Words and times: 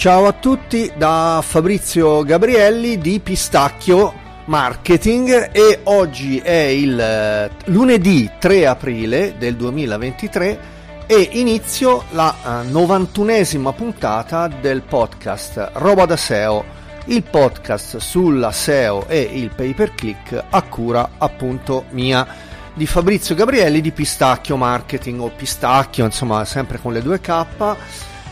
Ciao 0.00 0.26
a 0.26 0.32
tutti 0.32 0.90
da 0.96 1.44
Fabrizio 1.46 2.22
Gabrielli 2.22 2.96
di 2.96 3.20
Pistacchio 3.20 4.14
Marketing 4.46 5.50
e 5.52 5.80
oggi 5.82 6.38
è 6.38 6.56
il 6.56 6.98
eh, 6.98 7.50
lunedì 7.64 8.30
3 8.38 8.66
aprile 8.66 9.34
del 9.36 9.56
2023 9.56 10.60
e 11.06 11.28
inizio 11.32 12.04
la 12.12 12.34
91esima 12.62 13.68
eh, 13.68 13.74
puntata 13.74 14.48
del 14.48 14.80
podcast 14.80 15.72
Roba 15.74 16.06
da 16.06 16.16
SEO, 16.16 16.64
il 17.04 17.22
podcast 17.22 17.98
sulla 17.98 18.52
SEO 18.52 19.06
e 19.06 19.20
il 19.20 19.50
pay 19.54 19.74
per 19.74 19.92
click 19.94 20.44
a 20.48 20.62
cura 20.62 21.10
appunto 21.18 21.84
mia 21.90 22.26
di 22.72 22.86
Fabrizio 22.86 23.34
Gabrielli 23.34 23.82
di 23.82 23.92
Pistacchio 23.92 24.56
Marketing 24.56 25.20
o 25.20 25.28
Pistacchio, 25.28 26.06
insomma 26.06 26.46
sempre 26.46 26.78
con 26.78 26.94
le 26.94 27.02
due 27.02 27.20
K 27.20 27.46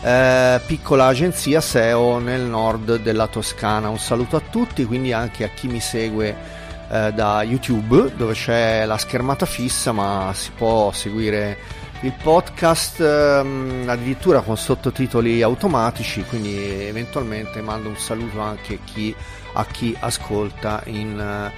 eh, 0.01 0.61
piccola 0.65 1.07
agenzia 1.07 1.61
SEO 1.61 2.19
nel 2.19 2.41
nord 2.41 2.97
della 3.01 3.27
Toscana. 3.27 3.89
Un 3.89 3.99
saluto 3.99 4.35
a 4.35 4.41
tutti, 4.41 4.85
quindi 4.85 5.11
anche 5.11 5.43
a 5.43 5.49
chi 5.49 5.67
mi 5.67 5.79
segue 5.79 6.35
eh, 6.89 7.11
da 7.13 7.43
YouTube 7.43 8.13
dove 8.15 8.33
c'è 8.33 8.85
la 8.85 8.97
schermata 8.97 9.45
fissa, 9.45 9.91
ma 9.91 10.31
si 10.33 10.51
può 10.55 10.91
seguire 10.91 11.57
il 12.01 12.13
podcast 12.13 13.01
ehm, 13.01 13.85
addirittura 13.87 14.39
con 14.39 14.57
sottotitoli 14.57 15.41
automatici, 15.41 16.23
quindi 16.23 16.85
eventualmente 16.85 17.61
mando 17.61 17.89
un 17.89 17.97
saluto 17.97 18.39
anche 18.39 18.79
chi, 18.85 19.13
a 19.53 19.65
chi 19.65 19.95
ascolta 19.99 20.81
in 20.85 21.51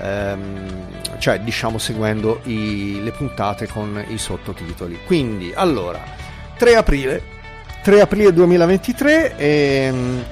ehm, 0.00 1.18
cioè 1.18 1.40
diciamo 1.40 1.78
seguendo 1.78 2.40
i, 2.44 3.00
le 3.02 3.10
puntate 3.10 3.66
con 3.66 4.04
i 4.08 4.18
sottotitoli. 4.18 5.00
Quindi 5.04 5.52
allora 5.54 6.00
3 6.56 6.76
aprile 6.76 7.36
3 7.88 8.02
aprile 8.02 8.34
2023 8.34 9.36
e 9.38 9.46
ehm, 9.48 10.24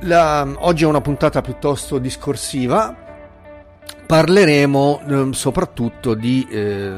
la, 0.00 0.46
oggi 0.58 0.84
è 0.84 0.86
una 0.86 1.00
puntata 1.00 1.40
piuttosto 1.40 1.96
discorsiva. 1.96 2.94
Parleremo 4.04 5.00
eh, 5.08 5.28
soprattutto 5.32 6.12
di 6.12 6.46
eh, 6.50 6.92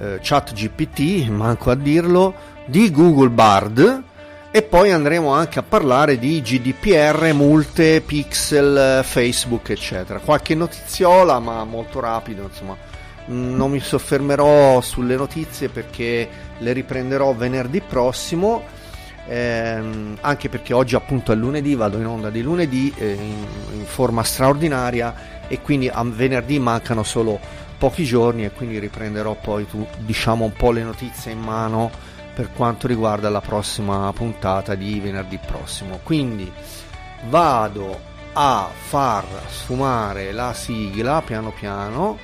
eh, 0.00 0.18
chat 0.22 0.54
GPT 0.54 1.28
manco 1.28 1.70
a 1.70 1.74
dirlo 1.74 2.32
di 2.64 2.90
Google 2.90 3.28
Bard 3.28 4.02
e 4.50 4.62
poi 4.62 4.90
andremo 4.90 5.28
anche 5.28 5.58
a 5.58 5.62
parlare 5.62 6.18
di 6.18 6.40
GDPR, 6.40 7.34
multe, 7.34 8.00
pixel, 8.00 9.04
Facebook 9.04 9.68
eccetera. 9.68 10.20
Qualche 10.20 10.54
notiziola 10.54 11.38
ma 11.38 11.62
molto 11.64 12.00
rapido 12.00 12.44
insomma. 12.44 12.74
Non 13.26 13.70
mi 13.72 13.78
soffermerò 13.78 14.80
sulle 14.80 15.16
notizie 15.16 15.68
perché 15.68 16.26
le 16.56 16.72
riprenderò 16.72 17.34
venerdì 17.34 17.82
prossimo 17.82 18.80
ehm, 19.26 20.18
anche 20.20 20.48
perché 20.48 20.72
oggi 20.72 20.94
appunto 20.94 21.32
è 21.32 21.34
lunedì, 21.34 21.74
vado 21.74 21.98
in 21.98 22.06
onda 22.06 22.30
di 22.30 22.42
lunedì 22.42 22.92
eh, 22.96 23.12
in, 23.12 23.46
in, 23.74 23.84
forma 23.84 24.22
straordinaria 24.22 25.14
e 25.48 25.60
quindi 25.60 25.88
a 25.88 26.02
venerdì 26.04 26.58
mancano 26.58 27.02
solo 27.02 27.38
pochi 27.78 28.04
giorni 28.04 28.44
e 28.44 28.52
quindi 28.52 28.78
riprenderò 28.78 29.34
poi 29.34 29.66
tu, 29.66 29.86
diciamo 29.98 30.44
un 30.44 30.52
po' 30.52 30.70
le 30.70 30.82
notizie 30.82 31.32
in 31.32 31.40
mano 31.40 31.90
per 32.34 32.50
quanto 32.52 32.86
riguarda 32.86 33.28
la 33.28 33.40
prossima 33.40 34.12
puntata 34.12 34.74
di 34.74 35.00
venerdì 35.00 35.38
prossimo. 35.44 36.00
Quindi 36.02 36.50
vado 37.28 38.10
a 38.32 38.70
far 38.72 39.24
sfumare 39.48 40.32
la 40.32 40.54
sigla 40.54 41.20
piano 41.22 41.50
piano 41.50 42.18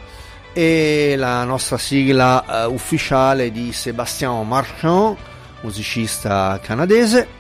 e 0.53 1.15
la 1.17 1.45
nostra 1.45 1.77
sigla 1.77 2.67
uh, 2.67 2.73
ufficiale 2.73 3.53
di 3.53 3.73
Sébastien 3.73 4.47
Marchand 4.47 5.17
musicista 5.63 6.59
canadese. 6.63 7.37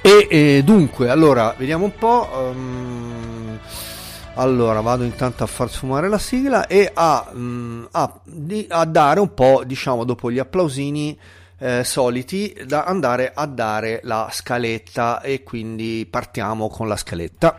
E, 0.00 0.26
e, 0.28 0.62
dunque, 0.64 1.08
allora, 1.08 1.54
vediamo 1.56 1.84
un 1.84 1.94
po'. 1.94 2.28
Um, 2.32 3.58
allora, 4.34 4.80
vado 4.80 5.04
intanto 5.04 5.44
a 5.44 5.46
far 5.46 5.70
sfumare 5.70 6.08
la 6.08 6.18
sigla 6.18 6.66
e 6.66 6.90
a, 6.92 7.30
um, 7.32 7.86
a, 7.90 8.20
di, 8.24 8.66
a 8.68 8.84
dare 8.84 9.20
un 9.20 9.34
po', 9.34 9.62
diciamo, 9.64 10.04
dopo 10.04 10.30
gli 10.30 10.38
applausini 10.38 11.18
eh, 11.58 11.84
soliti, 11.84 12.56
da 12.66 12.84
andare 12.84 13.30
a 13.34 13.46
dare 13.46 14.00
la 14.04 14.28
scaletta 14.32 15.20
e 15.20 15.42
quindi 15.42 16.06
partiamo 16.10 16.68
con 16.68 16.88
la 16.88 16.96
scaletta. 16.96 17.56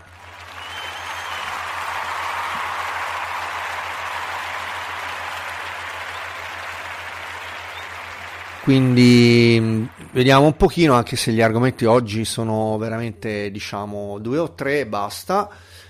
Quindi 8.64 9.58
mm, 9.60 9.86
vediamo 10.14 10.46
un 10.46 10.56
pochino, 10.56 10.94
anche 10.94 11.18
se 11.18 11.34
gli 11.34 11.42
argomenti 11.42 11.84
oggi 11.84 12.24
sono 12.24 12.78
veramente, 12.78 13.52
diciamo, 13.52 14.20
due 14.20 14.38
o 14.38 14.54
tre 14.54 14.80
e 14.80 14.88
basta. 14.88 15.50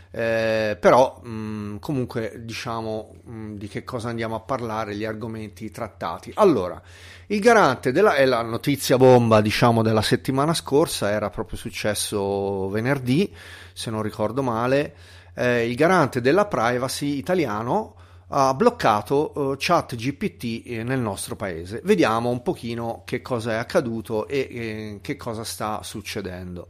Eh, 0.09 0.75
però 0.79 1.21
mh, 1.21 1.29
mm, 1.29 1.75
comunque 1.77 2.41
diciamo 2.43 3.13
mh, 3.25 3.31
mm, 3.31 3.55
di 3.57 3.67
che 3.67 3.83
cosa 3.83 4.09
andiamo 4.09 4.33
a 4.33 4.39
parlare, 4.39 4.95
gli 4.95 5.05
argomenti 5.05 5.69
trattati. 5.69 6.31
Allora, 6.33 6.81
il 7.27 7.39
garante 7.39 7.91
della 7.91 8.15
è 8.15 8.25
la 8.25 8.41
notizia 8.41 8.97
bomba, 8.97 9.39
diciamo, 9.39 9.83
della 9.83 10.01
settimana 10.01 10.55
scorsa, 10.55 11.11
era 11.11 11.29
proprio 11.29 11.59
successo 11.59 12.69
venerdì, 12.69 13.31
se 13.71 13.91
non 13.91 14.01
ricordo 14.01 14.41
male. 14.41 14.95
Eh, 15.35 15.69
il 15.69 15.75
garante 15.75 16.21
della 16.21 16.47
privacy 16.47 17.17
italiano 17.17 17.97
ha 18.35 18.53
bloccato 18.55 19.31
uh, 19.35 19.55
chat 19.59 19.95
GPT 19.95 20.63
eh, 20.65 20.83
nel 20.83 20.99
nostro 20.99 21.35
paese. 21.35 21.81
Vediamo 21.83 22.29
un 22.29 22.41
pochino 22.41 23.03
che 23.05 23.21
cosa 23.21 23.51
è 23.51 23.55
accaduto 23.55 24.27
e 24.27 24.37
eh, 24.49 24.99
che 25.01 25.15
cosa 25.17 25.43
sta 25.43 25.83
succedendo. 25.83 26.69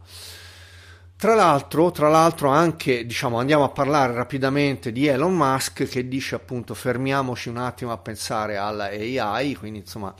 Tra 1.15 1.35
l'altro, 1.35 1.89
tra 1.91 2.09
l'altro 2.09 2.49
anche, 2.49 3.05
diciamo, 3.05 3.39
andiamo 3.39 3.63
a 3.63 3.69
parlare 3.69 4.13
rapidamente 4.13 4.91
di 4.91 5.07
Elon 5.07 5.33
Musk 5.33 5.87
che 5.87 6.05
dice 6.09 6.35
appunto 6.35 6.73
fermiamoci 6.73 7.47
un 7.47 7.57
attimo 7.57 7.93
a 7.93 7.97
pensare 7.97 8.57
alla 8.57 8.87
AI, 8.87 9.55
quindi 9.55 9.79
insomma 9.79 10.13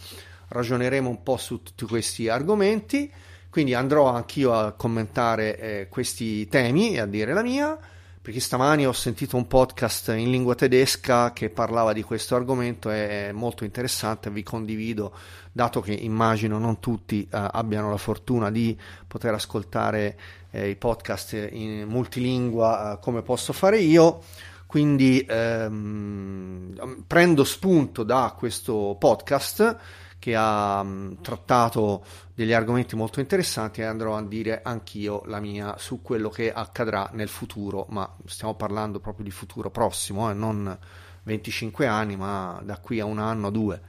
ragioneremo 0.48 1.10
un 1.10 1.24
po' 1.24 1.36
su 1.36 1.62
tutti 1.62 1.84
questi 1.86 2.30
argomenti, 2.30 3.12
quindi 3.50 3.74
andrò 3.74 4.08
anch'io 4.08 4.54
a 4.54 4.72
commentare 4.72 5.60
eh, 5.60 5.88
questi 5.90 6.48
temi 6.48 6.96
e 6.96 7.02
a 7.02 7.06
dire 7.06 7.34
la 7.34 7.44
mia 7.44 7.78
perché 8.24 8.40
stamani 8.40 8.88
ho 8.88 8.94
sentito 8.94 9.36
un 9.36 9.48
podcast 9.48 10.14
in 10.16 10.32
lingua 10.32 10.56
tedesca 10.56 11.34
che 11.34 11.50
parlava 11.50 11.92
di 11.92 12.04
questo 12.04 12.38
argomento, 12.38 12.90
è 12.90 13.34
molto 13.34 13.66
interessante, 13.66 14.30
vi 14.30 14.44
condivido, 14.44 15.14
dato 15.52 15.82
che 15.82 15.92
immagino 15.92 16.58
non 16.58 16.80
tutti 16.80 17.28
uh, 17.30 17.38
abbiano 17.52 17.90
la 17.90 17.98
fortuna 17.98 18.50
di 18.50 18.80
poter 19.06 19.34
ascoltare 19.34 20.18
eh, 20.52 20.70
i 20.70 20.78
podcast 20.78 21.50
in 21.52 21.86
multilingua 21.86 22.94
uh, 22.94 23.00
come 23.04 23.24
posso 23.24 23.52
fare 23.52 23.80
io, 23.80 24.22
quindi 24.68 25.26
ehm, 25.28 27.04
prendo 27.06 27.44
spunto 27.44 28.04
da 28.04 28.34
questo 28.38 28.96
podcast 28.98 29.78
che 30.24 30.38
ha 30.38 30.82
mh, 30.82 31.18
trattato 31.20 32.06
degli 32.34 32.54
argomenti 32.54 32.96
molto 32.96 33.20
interessanti 33.20 33.82
e 33.82 33.84
andrò 33.84 34.16
a 34.16 34.22
dire 34.22 34.62
anch'io 34.64 35.24
la 35.26 35.42
mia 35.42 35.76
su 35.78 36.02
quello 36.02 36.30
che 36.30 36.54
accadrà 36.54 37.10
nel 37.12 37.28
futuro, 37.28 37.88
ma 37.90 38.10
stiamo 38.26 38.56
parlando 38.56 39.02
proprio 39.02 39.26
di 39.26 39.32
futuro 39.32 39.70
prossimo, 39.70 40.30
eh, 40.30 40.34
non 40.34 40.78
25 41.24 41.88
anni, 41.88 42.16
ma 42.16 42.62
da 42.64 42.78
qui 42.78 43.02
a 43.02 43.06
un 43.06 43.20
anno 43.20 43.48
o 43.48 43.50
due. 43.50 43.82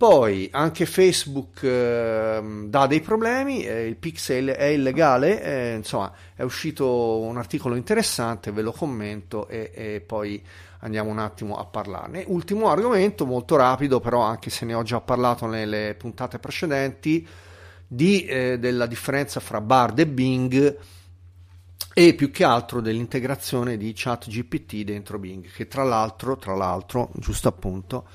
Poi 0.00 0.48
anche 0.50 0.86
Facebook 0.86 1.62
eh, 1.62 2.40
dà 2.64 2.86
dei 2.86 3.02
problemi, 3.02 3.66
eh, 3.66 3.86
il 3.86 3.96
pixel 3.96 4.48
è 4.48 4.64
illegale, 4.64 5.42
eh, 5.42 5.74
insomma 5.74 6.10
è 6.34 6.40
uscito 6.40 7.18
un 7.18 7.36
articolo 7.36 7.74
interessante, 7.74 8.50
ve 8.50 8.62
lo 8.62 8.72
commento 8.72 9.46
e, 9.46 9.70
e, 9.74 10.00
poi 10.00 10.42
andiamo 10.78 11.10
un 11.10 11.18
attimo 11.18 11.58
a 11.58 11.66
parlarne. 11.66 12.24
Ultimo 12.28 12.70
argomento, 12.70 13.26
molto 13.26 13.56
rapido, 13.56 14.00
però 14.00 14.22
anche 14.22 14.48
se 14.48 14.64
ne 14.64 14.72
ho 14.72 14.82
già 14.82 15.02
parlato 15.02 15.44
nelle 15.44 15.94
puntate 15.98 16.38
precedenti, 16.38 17.28
di, 17.86 18.24
eh, 18.24 18.58
della 18.58 18.86
differenza 18.86 19.38
fra 19.38 19.60
Bard 19.60 19.98
e 19.98 20.06
Bing 20.06 20.78
e 21.92 22.14
più 22.14 22.30
che 22.30 22.44
altro 22.44 22.80
dell'integrazione 22.80 23.76
di 23.76 23.92
ChatGPT 23.94 24.76
dentro 24.76 25.18
Bing, 25.18 25.44
che 25.52 25.68
tra 25.68 25.82
l'altro, 25.82 26.38
tra 26.38 26.54
l'altro, 26.54 27.10
giusto 27.16 27.48
appunto, 27.48 28.06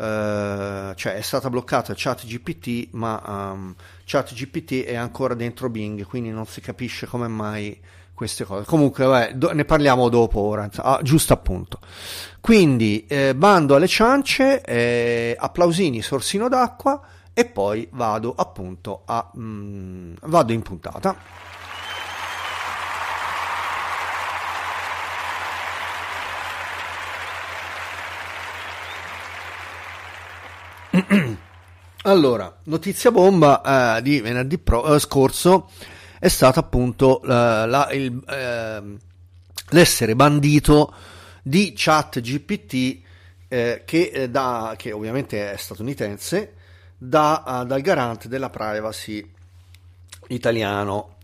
Uh, 0.00 0.94
cioè 0.94 1.16
è 1.16 1.20
stata 1.20 1.50
bloccata 1.50 1.92
ChatGPT, 1.94 2.88
ma 2.92 3.20
um, 3.52 3.74
ChatGPT 4.06 4.84
è 4.84 4.94
ancora 4.94 5.34
dentro 5.34 5.68
Bing, 5.68 6.06
quindi 6.06 6.30
non 6.30 6.46
si 6.46 6.62
capisce 6.62 7.06
come 7.06 7.28
mai 7.28 7.78
queste 8.14 8.44
cose. 8.44 8.64
Comunque, 8.64 9.04
vabbè, 9.04 9.34
do, 9.34 9.52
ne 9.52 9.66
parliamo 9.66 10.08
dopo 10.08 10.40
ora, 10.40 10.70
ah, 10.76 11.00
giusto 11.02 11.34
appunto. 11.34 11.80
Quindi, 12.40 13.04
eh, 13.06 13.34
bando 13.34 13.74
alle 13.74 13.88
ciance, 13.88 14.62
eh, 14.62 15.36
applausini, 15.38 16.00
sorsino 16.00 16.48
d'acqua 16.48 16.98
e 17.34 17.44
poi 17.44 17.86
vado 17.92 18.32
appunto 18.34 19.02
a... 19.04 19.30
Mm, 19.38 20.14
vado 20.22 20.52
in 20.54 20.62
puntata. 20.62 21.14
Allora, 32.02 32.60
notizia 32.64 33.10
bomba 33.10 33.96
eh, 33.96 34.02
di 34.02 34.20
venerdì 34.20 34.58
pro, 34.58 34.94
eh, 34.94 34.98
scorso 34.98 35.70
è 36.18 36.28
stato 36.28 36.58
appunto 36.58 37.20
la, 37.24 37.66
la, 37.66 37.90
il, 37.92 38.22
eh, 38.28 38.82
l'essere 39.70 40.14
bandito 40.14 40.94
di 41.42 41.72
chat 41.76 42.20
GPT 42.20 43.00
eh, 43.48 43.82
che, 43.84 44.10
eh, 44.12 44.30
da, 44.30 44.74
che, 44.76 44.92
ovviamente 44.92 45.52
è 45.52 45.56
statunitense 45.56 46.54
da, 46.96 47.42
uh, 47.62 47.66
dal 47.66 47.80
garante 47.80 48.28
della 48.28 48.48
privacy 48.50 49.28
italiano. 50.28 51.16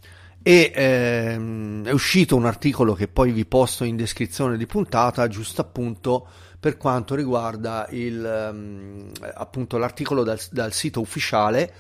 E 0.43 0.71
ehm, 0.75 1.87
è 1.87 1.91
uscito 1.91 2.37
un 2.37 2.47
articolo 2.47 2.95
che 2.95 3.09
poi 3.09 3.33
vi 3.33 3.45
posto 3.45 3.83
in 3.85 3.97
descrizione 3.97 4.57
di 4.57 4.67
puntata 4.67 5.27
giusto 5.27 5.61
appunto 5.61 6.29
per 6.67 6.79
quanto 6.79 7.15
riguarda 7.15 7.87
il, 7.91 8.49
um, 8.51 9.13
appunto 9.35 9.79
l'articolo 9.79 10.25
dal, 10.25 10.41
dal 10.51 10.73
sito 10.73 11.01
ufficiale 11.01 11.73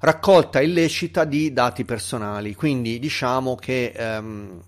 raccolta 0.00 0.60
illecita 0.60 1.22
di 1.22 1.52
dati 1.52 1.84
personali. 1.84 2.52
Quindi 2.56 2.98
diciamo 2.98 3.54
che 3.54 3.94
um, 3.96 4.60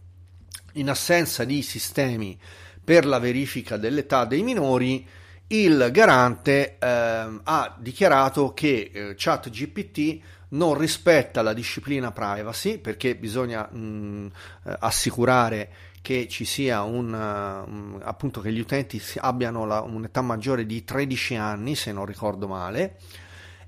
in 0.75 0.89
assenza 0.89 1.43
di 1.43 1.63
sistemi 1.63 2.39
per 2.85 3.07
la 3.07 3.19
verifica 3.19 3.77
dell'età 3.77 4.25
dei 4.25 4.45
minori 4.45 5.05
il 5.49 5.89
garante 5.91 6.77
eh, 6.79 7.41
ha 7.43 7.77
dichiarato 7.77 8.55
che 8.55 8.91
eh, 8.93 9.15
ChatGPT 9.17 10.21
non 10.51 10.79
rispetta 10.79 11.43
la 11.43 11.53
disciplina 11.53 12.13
privacy 12.13 12.79
perché 12.79 13.17
bisogna 13.17 13.69
mh, 13.69 14.31
eh, 14.65 14.77
assicurare 14.79 15.71
che 16.07 16.29
ci 16.29 16.45
sia 16.45 16.83
un 16.83 17.13
uh, 17.13 18.01
appunto 18.05 18.41
che 18.41 18.53
gli 18.53 18.61
utenti 18.61 19.03
abbiano 19.17 19.67
la, 19.67 19.81
un'età 19.81 20.21
maggiore 20.21 20.65
di 20.65 20.85
13 20.85 21.35
anni 21.35 21.75
se 21.75 21.91
non 21.91 22.07
ricordo 22.07 22.47
male 22.47 22.99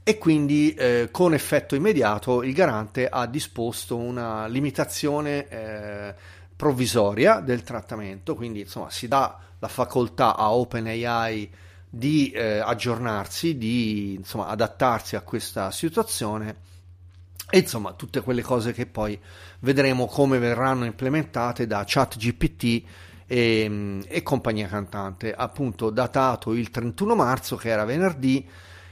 e 0.05 0.19
quindi 0.19 0.73
eh, 0.75 1.09
con 1.11 1.35
effetto 1.35 1.75
immediato 1.75 2.45
il 2.45 2.53
garante 2.53 3.09
ha 3.09 3.27
disposto 3.27 3.97
una 3.97 4.47
limitazione 4.47 5.49
eh, 5.49 6.15
provvisoria 6.55 7.41
del 7.41 7.65
trattamento 7.65 8.37
quindi 8.37 8.61
insomma 8.61 8.89
si 8.89 9.09
dà 9.09 9.37
la 9.59 9.69
facoltà 9.69 10.37
a 10.37 10.53
OpenAI 10.53 11.51
di 11.91 12.31
eh, 12.31 12.59
aggiornarsi, 12.59 13.59
di 13.59 14.15
insomma, 14.15 14.47
adattarsi 14.47 15.17
a 15.17 15.23
questa 15.23 15.73
situazione 15.73 16.67
e 17.51 17.59
insomma 17.59 17.95
tutte 17.95 18.21
quelle 18.21 18.43
cose 18.43 18.73
che 18.73 18.87
poi 18.87 19.19
vedremo 19.61 20.07
come 20.07 20.39
verranno 20.39 20.85
implementate 20.85 21.67
da 21.67 21.85
ChatGPT 21.87 22.83
e, 23.27 24.01
e 24.07 24.23
compagnia 24.23 24.69
cantante, 24.69 25.33
appunto 25.35 25.91
datato 25.91 26.55
il 26.55 26.71
31 26.71 27.15
marzo 27.15 27.57
che 27.57 27.69
era 27.69 27.85
venerdì 27.85 28.47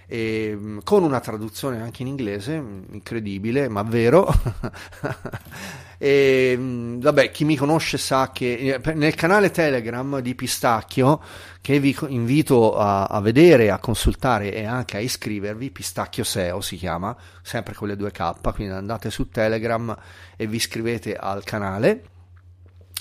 e, 0.06 0.78
con 0.84 1.02
una 1.02 1.20
traduzione 1.20 1.80
anche 1.80 2.02
in 2.02 2.08
inglese, 2.08 2.54
incredibile 2.54 3.68
ma 3.68 3.82
vero. 3.82 4.28
e, 5.98 6.56
vabbè, 6.58 7.30
chi 7.30 7.44
mi 7.44 7.56
conosce 7.56 7.98
sa 7.98 8.30
che 8.32 8.80
eh, 8.82 8.94
nel 8.94 9.14
canale 9.14 9.50
Telegram 9.50 10.20
di 10.20 10.34
Pistacchio, 10.34 11.20
che 11.60 11.80
vi 11.80 11.96
invito 12.08 12.76
a, 12.76 13.04
a 13.04 13.20
vedere, 13.20 13.70
a 13.70 13.78
consultare 13.78 14.52
e 14.52 14.64
anche 14.64 14.96
a 14.96 15.00
iscrivervi, 15.00 15.70
Pistacchio 15.70 16.24
SEO 16.24 16.60
si 16.60 16.76
chiama, 16.76 17.16
sempre 17.42 17.74
con 17.74 17.88
le 17.88 17.96
due 17.96 18.10
K, 18.10 18.52
quindi 18.54 18.72
andate 18.72 19.10
su 19.10 19.28
Telegram 19.28 19.96
e 20.36 20.46
vi 20.46 20.56
iscrivete 20.56 21.16
al 21.16 21.42
canale. 21.44 22.04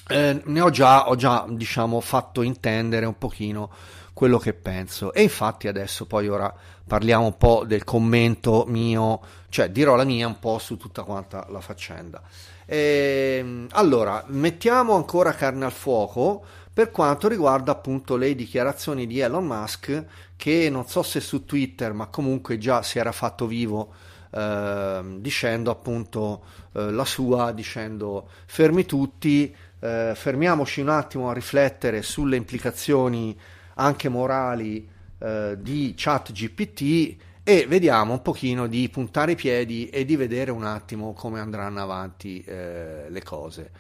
Eh, 0.07 0.41
ne 0.43 0.61
ho 0.61 0.69
già, 0.69 1.09
ho 1.09 1.15
già 1.15 1.45
diciamo, 1.49 1.99
fatto 1.99 2.43
intendere 2.43 3.05
un 3.05 3.17
pochino 3.17 3.71
quello 4.15 4.37
che 4.37 4.53
penso 4.53 5.11
e 5.11 5.23
infatti 5.23 5.67
adesso 5.67 6.05
poi 6.05 6.29
ora 6.29 6.51
parliamo 6.87 7.25
un 7.25 7.35
po' 7.35 7.65
del 7.67 7.83
commento 7.83 8.63
mio, 8.65 9.19
cioè 9.49 9.69
dirò 9.69 9.95
la 9.95 10.05
mia 10.05 10.25
un 10.25 10.39
po' 10.39 10.57
su 10.57 10.77
tutta 10.77 11.03
quanta 11.03 11.45
la 11.49 11.59
faccenda. 11.59 12.21
E, 12.65 13.35
ehm, 13.39 13.67
allora, 13.71 14.23
mettiamo 14.27 14.95
ancora 14.95 15.33
carne 15.33 15.65
al 15.65 15.73
fuoco 15.73 16.45
per 16.71 16.91
quanto 16.91 17.27
riguarda 17.27 17.73
appunto 17.73 18.15
le 18.15 18.33
dichiarazioni 18.35 19.05
di 19.05 19.19
Elon 19.19 19.45
Musk 19.45 20.05
che 20.37 20.69
non 20.69 20.87
so 20.87 21.03
se 21.03 21.19
su 21.19 21.43
Twitter 21.43 21.91
ma 21.91 22.07
comunque 22.07 22.57
già 22.57 22.83
si 22.83 22.99
era 22.99 23.11
fatto 23.11 23.47
vivo 23.47 23.93
eh, 24.31 25.01
dicendo 25.17 25.71
appunto 25.71 26.41
eh, 26.71 26.89
la 26.91 27.05
sua 27.05 27.51
dicendo 27.51 28.29
fermi 28.45 28.85
tutti 28.85 29.53
eh, 29.79 30.13
fermiamoci 30.15 30.79
un 30.79 30.89
attimo 30.89 31.29
a 31.29 31.33
riflettere 31.33 32.01
sulle 32.01 32.37
implicazioni 32.37 33.37
anche 33.75 34.09
morali 34.09 34.87
eh, 35.19 35.57
di 35.59 35.93
chat 35.95 36.31
GPT 36.31 37.15
e 37.43 37.67
vediamo 37.67 38.13
un 38.13 38.21
pochino 38.21 38.67
di 38.67 38.89
puntare 38.89 39.33
i 39.33 39.35
piedi 39.35 39.87
e 39.89 40.03
di 40.03 40.15
vedere 40.15 40.51
un 40.51 40.63
attimo 40.63 41.13
come 41.13 41.39
andranno 41.39 41.81
avanti 41.81 42.43
eh, 42.43 43.05
le 43.07 43.23
cose. 43.23 43.71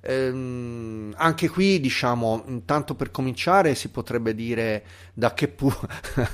Ehm, 0.00 1.14
anche 1.16 1.48
qui, 1.48 1.78
diciamo, 1.78 2.42
intanto 2.48 2.96
per 2.96 3.12
cominciare 3.12 3.76
si 3.76 3.90
potrebbe 3.90 4.34
dire 4.34 4.84
da 5.14 5.32
che, 5.34 5.46
pu- 5.48 5.72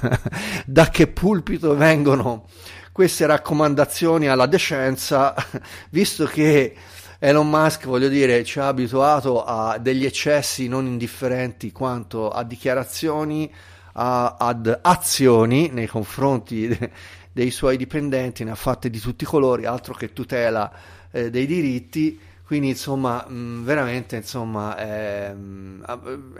da 0.64 0.88
che 0.88 1.06
pulpito 1.08 1.76
vengono 1.76 2.46
queste 2.90 3.26
raccomandazioni 3.26 4.26
alla 4.26 4.46
decenza, 4.46 5.34
visto 5.90 6.24
che 6.24 6.74
Elon 7.20 7.50
Musk, 7.50 7.86
voglio 7.86 8.06
dire, 8.06 8.44
ci 8.44 8.60
ha 8.60 8.68
abituato 8.68 9.42
a 9.42 9.78
degli 9.78 10.04
eccessi 10.04 10.68
non 10.68 10.86
indifferenti 10.86 11.72
quanto 11.72 12.30
a 12.30 12.44
dichiarazioni 12.44 13.52
a, 13.94 14.36
ad 14.38 14.78
azioni 14.82 15.68
nei 15.72 15.88
confronti 15.88 16.68
de, 16.78 16.90
dei 17.32 17.50
suoi 17.50 17.76
dipendenti, 17.76 18.44
ne 18.44 18.52
ha 18.52 18.54
fatte 18.54 18.88
di 18.88 19.00
tutti 19.00 19.24
i 19.24 19.26
colori, 19.26 19.66
altro 19.66 19.94
che 19.94 20.12
tutela 20.12 20.72
eh, 21.10 21.28
dei 21.28 21.46
diritti. 21.46 22.20
Quindi, 22.44 22.68
insomma, 22.68 23.26
mh, 23.26 23.64
veramente, 23.64 24.14
insomma, 24.14 24.76
eh, 24.78 25.34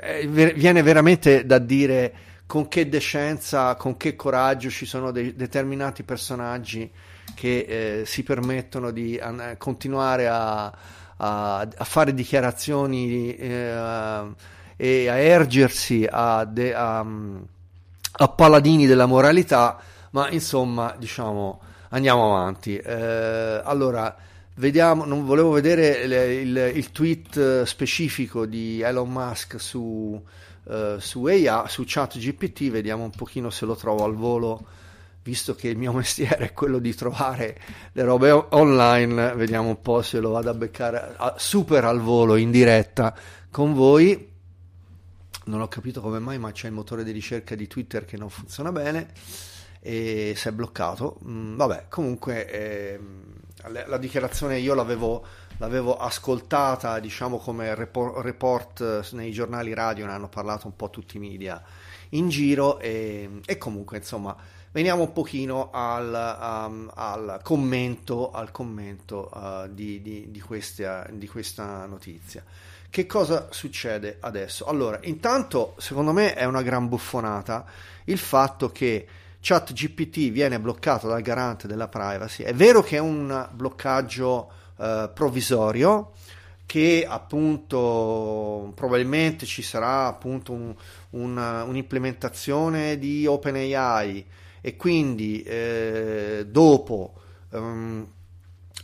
eh, 0.01 0.27
viene 0.29 0.83
veramente 0.83 1.45
da 1.45 1.59
dire 1.59 2.15
con 2.49 2.67
che 2.67 2.89
decenza, 2.89 3.75
con 3.75 3.99
che 3.99 4.17
coraggio 4.17 4.71
ci 4.71 4.87
sono 4.87 5.11
dei 5.11 5.37
determinati 5.37 6.03
personaggi 6.03 6.91
che 7.35 8.01
eh, 8.01 8.07
si 8.07 8.23
permettono 8.23 8.91
di 8.91 9.19
an- 9.21 9.57
continuare 9.59 10.29
a, 10.29 10.65
a, 10.65 11.59
a, 11.59 11.85
fare 11.85 12.15
dichiarazioni 12.15 13.37
eh, 13.37 14.33
e 14.77 15.09
a 15.09 15.17
ergersi 15.19 16.09
a, 16.11 16.47
de, 16.47 16.75
a, 16.75 17.01
a, 17.01 18.29
paladini 18.29 18.87
della 18.87 19.05
moralità, 19.05 19.79
ma 20.13 20.31
insomma, 20.31 20.97
diciamo, 20.99 21.61
andiamo 21.91 22.35
avanti. 22.35 22.79
Eh, 22.79 23.61
allora, 23.63 24.17
vediamo, 24.55 25.05
non 25.05 25.27
volevo 25.27 25.51
vedere 25.51 25.89
il, 25.99 26.13
il, 26.13 26.73
il, 26.77 26.93
tweet 26.93 27.65
specifico 27.65 28.47
di 28.47 28.81
Elon 28.81 29.11
Musk 29.11 29.61
su, 29.61 30.19
uh, 30.69 30.99
su 30.99 31.25
AI, 31.25 31.65
su 31.67 31.83
ChatGPT, 31.85 32.71
vediamo 32.71 33.05
un 33.05 33.11
pochino 33.11 33.51
se 33.51 33.67
lo 33.67 33.75
trovo 33.75 34.05
al 34.05 34.15
volo 34.15 34.67
visto 35.23 35.55
che 35.55 35.69
il 35.69 35.77
mio 35.77 35.93
mestiere 35.95 36.47
è 36.47 36.53
quello 36.53 36.79
di 36.79 36.95
trovare 36.95 37.59
le 37.93 38.03
robe 38.05 38.31
online, 38.31 39.35
vediamo 39.35 39.69
un 39.69 39.81
po' 39.83 40.01
se 40.03 40.21
lo 40.21 40.31
vado 40.31 40.51
a 40.51 40.55
beccare 40.55 41.17
super 41.37 41.85
al 41.85 42.01
volo 42.01 42.37
in 42.37 42.51
diretta 42.51 43.15
con 43.51 43.75
voi 43.75 44.37
non 45.49 45.61
ho 45.63 45.69
capito 45.69 46.01
come 46.01 46.19
mai, 46.19 46.39
ma 46.39 46.53
c'è 46.53 46.69
il 46.69 46.75
motore 46.75 47.03
di 47.03 47.11
ricerca 47.11 47.55
di 47.55 47.67
Twitter 47.67 48.05
che 48.05 48.17
non 48.17 48.31
funziona 48.31 48.71
bene 48.71 49.13
e 49.81 50.35
si 50.37 50.49
è 50.49 50.53
bloccato. 50.53 51.19
Mm, 51.27 51.57
vabbè, 51.57 51.87
comunque 51.89 52.51
eh, 52.51 53.01
la, 53.87 53.97
dichiarazione 53.97 54.59
io 54.59 54.75
l'avevo, 54.75 55.25
l'avevo, 55.59 55.97
ascoltata, 55.97 56.99
diciamo 56.99 57.39
come 57.39 57.75
report, 57.75 58.19
report, 58.23 59.13
nei 59.13 59.33
giornali 59.33 59.75
radio, 59.75 60.07
ne 60.07 60.13
hanno 60.13 60.29
parlato 60.29 60.67
un 60.67 60.77
po' 60.77 60.91
tutti 60.91 61.17
i 61.17 61.21
media 61.21 61.63
in 62.11 62.29
giro 62.29 62.79
e, 62.79 63.41
e 63.45 63.59
comunque 63.59 63.99
insomma 63.99 64.35
veniamo 64.71 65.03
un 65.03 65.13
pochino 65.13 65.71
al, 65.73 66.67
um, 66.69 66.91
al 66.95 67.41
commento, 67.43 68.31
al 68.31 68.51
commento 68.51 69.31
uh, 69.33 69.69
di, 69.69 70.01
di, 70.03 70.31
di, 70.31 70.41
questa, 70.41 71.07
di 71.11 71.27
questa 71.27 71.87
notizia. 71.87 72.45
Che 72.91 73.07
cosa 73.07 73.49
succede 73.51 74.17
adesso? 74.21 74.65
Allora, 74.65 74.99
intanto, 75.03 75.75
secondo 75.79 76.13
me 76.13 76.35
è 76.35 76.45
una 76.45 76.63
gran 76.63 76.89
buffonata 76.89 77.67
il 78.05 78.19
fatto 78.19 78.71
che 78.71 79.07
ChatGPT 79.41 80.31
viene 80.31 80.59
bloccato 80.59 81.07
dal 81.07 81.21
garante 81.21 81.67
della 81.67 81.89
privacy. 81.89 82.45
È 82.45 82.55
vero 82.55 82.83
che 82.83 82.97
è 82.97 83.01
un 83.01 83.49
bloccaggio 83.53 84.51
eh, 84.79 85.11
provvisorio, 85.13 86.13
che 86.67 87.07
appunto 87.09 88.73
probabilmente 88.75 89.47
ci 89.47 89.63
sarà 89.63 90.07
appunto 90.07 90.53
un, 90.53 90.75
un, 91.11 91.37
un'implementazione 91.67 92.99
di 92.99 93.27
OpenAI 93.27 94.27
e 94.61 94.77
quindi 94.77 95.43
eh, 95.43 96.47
dopo 96.49 97.15
um, 97.51 98.07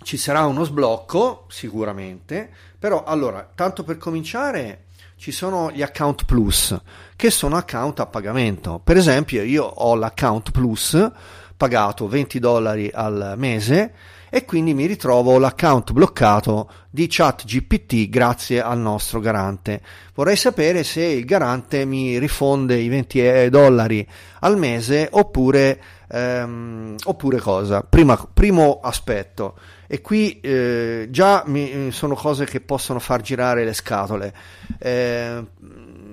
ci 0.03 0.17
sarà 0.17 0.45
uno 0.47 0.65
sblocco 0.65 1.47
sicuramente 1.49 2.51
però 2.85 3.03
allora, 3.03 3.49
tanto 3.55 3.83
per 3.83 3.97
cominciare, 3.97 4.85
ci 5.17 5.33
sono 5.33 5.71
gli 5.71 5.81
account 5.81 6.27
plus, 6.27 6.79
che 7.17 7.31
sono 7.31 7.57
account 7.57 7.99
a 8.01 8.05
pagamento. 8.05 8.79
Per 8.85 8.99
esempio, 8.99 9.41
io 9.43 9.65
ho 9.65 9.95
l'account 9.95 10.51
plus 10.51 11.11
pagato 11.57 12.07
20 12.07 12.39
dollari 12.39 12.91
al 12.93 13.33
mese 13.39 13.95
e 14.35 14.45
quindi 14.45 14.75
mi 14.75 14.87
ritrovo 14.87 15.39
l'account 15.39 15.93
bloccato 15.93 16.69
di 16.91 17.07
ChatGPT 17.09 18.09
grazie 18.09 18.61
al 18.61 18.81
nostro 18.81 19.21
garante. 19.21 19.81
Vorrei 20.13 20.35
sapere 20.35 20.83
se 20.83 21.05
il 21.05 21.25
garante 21.25 21.85
mi 21.85 22.19
rifonde 22.19 22.77
i 22.77 22.89
20 22.89 23.49
dollari 23.49 24.05
al 24.41 24.59
mese 24.59 25.07
oppure, 25.09 25.81
ehm, 26.09 26.97
oppure 27.05 27.39
cosa. 27.39 27.83
Prima, 27.89 28.17
primo 28.35 28.81
aspetto. 28.83 29.55
E 29.87 30.01
qui 30.01 30.41
eh, 30.41 31.07
già 31.11 31.45
mi, 31.47 31.93
sono 31.93 32.17
cose 32.17 32.45
che 32.45 32.61
possono 32.61 32.99
far 32.99 33.21
girare 33.21 33.65
le 33.65 33.73
scatole. 33.73 34.35
Eh, 34.81 35.45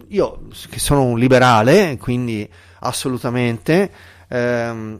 io 0.09 0.41
che 0.69 0.77
sono 0.77 1.05
un 1.05 1.17
liberale, 1.17 1.97
quindi 1.99 2.47
assolutamente, 2.81 3.91
ehm, 4.27 4.99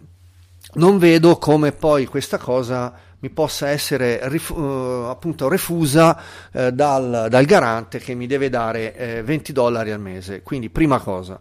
non 0.74 0.98
vedo 0.98 1.38
come 1.38 1.72
poi 1.72 2.08
questa 2.08 2.40
cosa 2.40 3.10
mi 3.22 3.30
possa 3.30 3.70
essere 3.70 4.20
rif- 4.30 4.50
uh, 4.50 5.06
appunto 5.08 5.48
refusa 5.48 6.20
uh, 6.52 6.70
dal, 6.72 7.28
dal, 7.30 7.46
garante 7.46 8.00
che 8.00 8.16
mi 8.16 8.26
deve 8.26 8.50
dare 8.50 9.20
uh, 9.20 9.24
20 9.24 9.54
dollari 9.54 9.92
al 9.92 10.00
mese. 10.00 10.42
Quindi, 10.42 10.70
prima 10.70 11.00
cosa. 11.00 11.40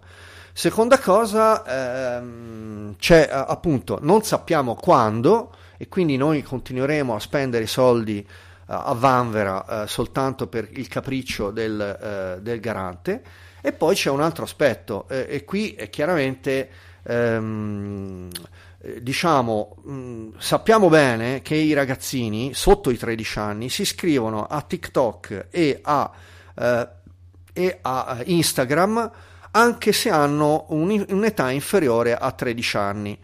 Seconda 0.52 0.98
cosa, 0.98 2.18
ehm, 2.18 2.96
c'è 2.98 3.28
appunto, 3.30 3.98
non 4.02 4.22
sappiamo 4.22 4.74
quando 4.74 5.54
e 5.78 5.88
quindi 5.88 6.16
noi 6.16 6.42
continueremo 6.42 7.14
a 7.14 7.20
spendere 7.20 7.64
i 7.64 7.68
soldi 7.68 8.26
a 8.66 8.92
Vanvera 8.92 9.86
soltanto 9.86 10.48
per 10.48 10.68
il 10.72 10.86
capriccio 10.86 11.50
del, 11.50 12.38
del, 12.42 12.60
garante. 12.60 13.22
E 13.62 13.72
poi 13.72 13.94
c'è 13.94 14.10
un 14.10 14.20
altro 14.20 14.44
aspetto, 14.44 15.08
e 15.08 15.44
qui 15.44 15.72
è 15.72 15.88
chiaramente. 15.88 16.68
Ehm, 17.04 18.28
eh, 18.28 18.69
diciamo, 19.00 19.76
mh, 19.82 19.92
mm, 19.92 20.28
sappiamo 20.38 20.88
bene 20.88 21.42
che 21.42 21.54
i 21.54 21.72
ragazzini 21.72 22.54
sotto 22.54 22.90
i 22.90 22.96
13 22.96 23.38
anni 23.38 23.68
si 23.68 23.82
iscrivono 23.82 24.46
a 24.46 24.62
TikTok 24.62 25.48
e 25.50 25.80
a, 25.82 26.10
eh, 26.54 26.88
e 27.52 27.78
a 27.82 28.16
eh, 28.18 28.22
Instagram 28.26 29.10
anche 29.52 29.92
se 29.92 30.10
hanno 30.10 30.66
un, 30.68 31.04
un'età 31.08 31.50
inferiore 31.50 32.14
a 32.16 32.30
13 32.30 32.76
anni. 32.76 33.18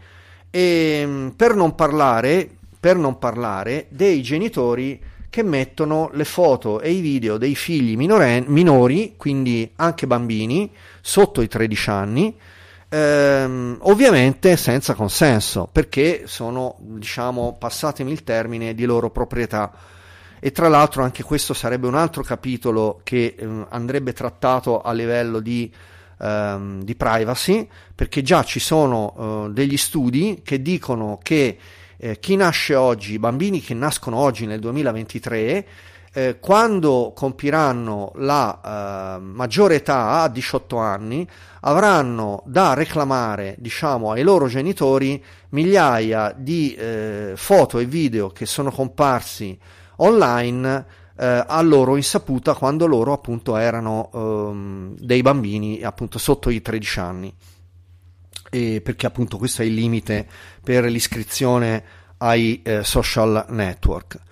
E 0.49 1.03
mm, 1.05 1.29
per 1.29 1.55
non 1.55 1.73
parlare, 1.73 2.49
per 2.79 2.97
non 2.97 3.17
parlare 3.17 3.87
dei 3.89 4.21
genitori 4.21 5.01
che 5.29 5.43
mettono 5.43 6.09
le 6.13 6.25
foto 6.25 6.81
e 6.81 6.91
i 6.91 7.01
video 7.01 7.37
dei 7.37 7.55
figli 7.55 7.97
minoren- 7.97 8.45
minori, 8.47 9.15
quindi 9.17 9.71
anche 9.75 10.07
bambini, 10.07 10.71
sotto 11.01 11.41
i 11.41 11.47
13 11.47 11.89
anni, 11.89 12.35
Ehm, 12.89 13.77
ovviamente 13.81 14.55
senza 14.55 14.93
consenso, 14.93 15.67
perché 15.71 16.23
sono, 16.25 16.75
diciamo, 16.79 17.57
passatemi 17.59 18.11
il 18.11 18.23
termine, 18.23 18.73
di 18.73 18.85
loro 18.85 19.09
proprietà. 19.09 19.71
E 20.39 20.51
tra 20.51 20.67
l'altro 20.69 21.03
anche 21.03 21.23
questo 21.23 21.53
sarebbe 21.53 21.87
un 21.87 21.95
altro 21.95 22.23
capitolo 22.23 23.01
che 23.03 23.35
eh, 23.37 23.65
andrebbe 23.69 24.13
trattato 24.13 24.81
a 24.81 24.93
livello 24.93 25.39
di, 25.39 25.71
ehm, 26.19 26.83
di 26.83 26.95
privacy, 26.95 27.67
perché 27.93 28.21
già 28.21 28.43
ci 28.43 28.59
sono 28.59 29.47
eh, 29.47 29.53
degli 29.53 29.77
studi 29.77 30.41
che 30.43 30.61
dicono 30.61 31.19
che 31.21 31.57
eh, 31.97 32.19
chi 32.19 32.35
nasce 32.35 32.75
oggi, 32.75 33.13
i 33.13 33.19
bambini 33.19 33.59
che 33.59 33.73
nascono 33.73 34.17
oggi 34.17 34.45
nel 34.45 34.59
2023, 34.59 35.67
eh, 36.17 36.39
quando 36.39 37.13
compiranno 37.15 38.11
la 38.15 39.17
eh, 39.17 39.19
maggiore 39.19 39.75
età 39.75 40.23
a 40.23 40.27
18 40.29 40.77
anni 40.77 41.27
avranno 41.61 42.41
da 42.47 42.73
reclamare 42.73 43.55
diciamo 43.59 44.09
ai 44.09 44.23
loro 44.23 44.47
genitori 44.47 45.23
migliaia 45.49 46.33
di 46.35 46.73
eh, 46.73 47.33
foto 47.35 47.77
e 47.77 47.85
video 47.85 48.29
che 48.29 48.47
sono 48.47 48.71
comparsi 48.71 49.55
online 49.97 50.85
eh, 51.15 51.43
a 51.45 51.61
loro 51.61 51.95
insaputa 51.95 52.55
quando 52.55 52.87
loro 52.87 53.13
appunto 53.13 53.55
erano 53.55 54.09
ehm, 54.11 54.95
dei 54.97 55.21
bambini 55.21 55.83
appunto 55.83 56.17
sotto 56.17 56.49
i 56.49 56.63
13 56.63 56.99
anni. 56.99 57.33
E 58.49 58.81
perché 58.81 59.05
appunto 59.05 59.37
questo 59.37 59.61
è 59.61 59.65
il 59.65 59.75
limite 59.75 60.27
per 60.63 60.85
l'iscrizione 60.85 61.83
ai 62.17 62.61
eh, 62.63 62.83
social 62.83 63.45
network 63.49 64.25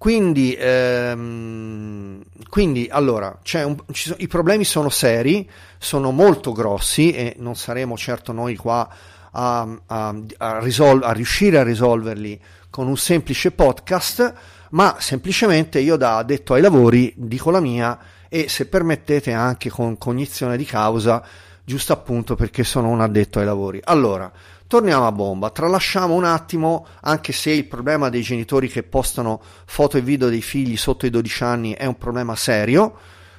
quindi, 0.00 0.56
ehm, 0.58 2.22
quindi 2.48 2.88
allora, 2.90 3.38
un, 3.52 3.76
sono, 3.92 4.16
i 4.16 4.28
problemi 4.28 4.64
sono 4.64 4.88
seri, 4.88 5.46
sono 5.76 6.10
molto 6.10 6.52
grossi 6.52 7.12
e 7.12 7.34
non 7.36 7.54
saremo 7.54 7.98
certo 7.98 8.32
noi 8.32 8.56
qua 8.56 8.88
a, 9.32 9.68
a, 9.86 10.14
a, 10.38 10.58
risol- 10.60 11.02
a 11.04 11.12
riuscire 11.12 11.58
a 11.58 11.62
risolverli 11.62 12.40
con 12.70 12.86
un 12.86 12.96
semplice 12.96 13.50
podcast, 13.50 14.32
ma 14.70 14.96
semplicemente 15.00 15.80
io 15.80 15.96
da 15.96 16.16
addetto 16.16 16.54
ai 16.54 16.62
lavori 16.62 17.12
dico 17.14 17.50
la 17.50 17.60
mia 17.60 17.98
e 18.30 18.48
se 18.48 18.68
permettete 18.68 19.34
anche 19.34 19.68
con 19.68 19.98
cognizione 19.98 20.56
di 20.56 20.64
causa, 20.64 21.22
giusto 21.62 21.92
appunto 21.92 22.36
perché 22.36 22.64
sono 22.64 22.88
un 22.88 23.02
addetto 23.02 23.38
ai 23.38 23.44
lavori. 23.44 23.78
Allora, 23.84 24.32
Torniamo 24.70 25.04
a 25.04 25.10
bomba, 25.10 25.50
tralasciamo 25.50 26.14
un 26.14 26.22
attimo, 26.22 26.86
anche 27.00 27.32
se 27.32 27.50
il 27.50 27.66
problema 27.66 28.08
dei 28.08 28.22
genitori 28.22 28.68
che 28.68 28.84
postano 28.84 29.42
foto 29.64 29.96
e 29.96 30.00
video 30.00 30.28
dei 30.28 30.42
figli 30.42 30.76
sotto 30.76 31.06
i 31.06 31.10
12 31.10 31.42
anni 31.42 31.72
è 31.72 31.86
un 31.86 31.98
problema 31.98 32.36
serio 32.36 32.96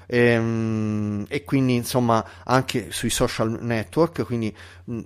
e, 0.07 0.17
ehm, 0.17 1.25
e 1.29 1.45
quindi 1.45 1.75
insomma 1.75 2.21
anche 2.43 2.91
sui 2.91 3.09
social 3.09 3.59
network, 3.61 4.25
quindi 4.25 4.53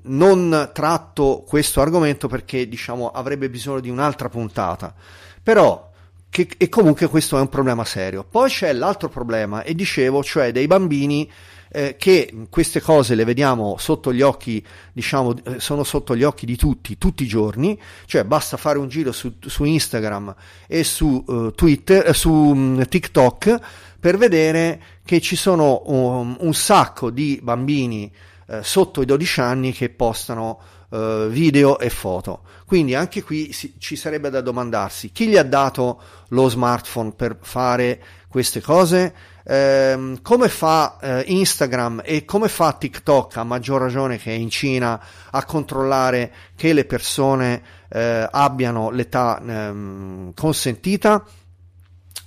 non 0.05 0.71
tratto 0.73 1.43
questo 1.47 1.81
argomento 1.81 2.27
perché 2.27 2.67
diciamo 2.67 3.11
avrebbe 3.11 3.47
bisogno 3.47 3.79
di 3.79 3.91
un'altra 3.91 4.27
puntata. 4.27 4.95
Però 5.43 5.91
che, 6.35 6.49
e 6.57 6.67
comunque 6.67 7.07
questo 7.07 7.37
è 7.37 7.39
un 7.39 7.47
problema 7.47 7.85
serio. 7.85 8.25
Poi 8.29 8.49
c'è 8.49 8.73
l'altro 8.73 9.07
problema, 9.07 9.63
e 9.63 9.73
dicevo, 9.73 10.21
cioè 10.21 10.51
dei 10.51 10.67
bambini 10.67 11.31
eh, 11.69 11.95
che 11.97 12.47
queste 12.49 12.81
cose 12.81 13.15
le 13.15 13.23
vediamo 13.23 13.77
sotto 13.79 14.11
gli 14.11 14.21
occhi, 14.21 14.61
diciamo, 14.91 15.33
eh, 15.45 15.59
sono 15.61 15.85
sotto 15.85 16.13
gli 16.13 16.23
occhi 16.23 16.45
di 16.45 16.57
tutti, 16.57 16.97
tutti 16.97 17.23
i 17.23 17.27
giorni, 17.27 17.79
cioè 18.05 18.25
basta 18.25 18.57
fare 18.57 18.77
un 18.77 18.89
giro 18.89 19.13
su, 19.13 19.35
su 19.39 19.63
Instagram 19.63 20.35
e 20.67 20.83
su 20.83 21.23
uh, 21.25 21.51
Twitter, 21.51 22.05
eh, 22.07 22.13
su 22.13 22.29
um, 22.29 22.85
TikTok 22.85 23.59
per 23.97 24.17
vedere 24.17 24.81
che 25.05 25.21
ci 25.21 25.37
sono 25.37 25.83
um, 25.85 26.35
un 26.41 26.53
sacco 26.53 27.11
di 27.11 27.39
bambini 27.41 28.11
eh, 28.47 28.61
sotto 28.61 29.01
i 29.01 29.05
12 29.05 29.39
anni 29.39 29.71
che 29.71 29.89
postano 29.89 30.59
uh, 30.95 31.27
video 31.27 31.79
e 31.79 31.89
foto. 31.89 32.41
Quindi 32.65 32.95
anche 32.95 33.23
qui 33.23 33.53
si, 33.53 33.75
ci 33.77 33.95
sarebbe 33.95 34.29
da 34.29 34.41
domandarsi 34.41 35.11
chi 35.11 35.27
gli 35.27 35.37
ha 35.37 35.43
dato 35.43 36.01
lo 36.29 36.49
smartphone 36.49 37.11
per 37.11 37.37
fare 37.41 38.01
queste 38.27 38.61
cose 38.61 39.13
eh, 39.47 40.17
come 40.23 40.49
fa 40.49 40.97
eh, 40.99 41.23
Instagram 41.27 42.01
e 42.03 42.25
come 42.25 42.47
fa 42.47 42.73
TikTok, 42.73 43.37
a 43.37 43.43
maggior 43.43 43.79
ragione 43.79 44.17
che 44.17 44.31
è 44.31 44.33
in 44.35 44.49
Cina, 44.49 44.99
a 45.29 45.45
controllare 45.45 46.33
che 46.55 46.73
le 46.73 46.85
persone 46.85 47.61
eh, 47.89 48.27
abbiano 48.29 48.89
l'età 48.89 49.39
ehm, 49.39 50.33
consentita. 50.33 51.23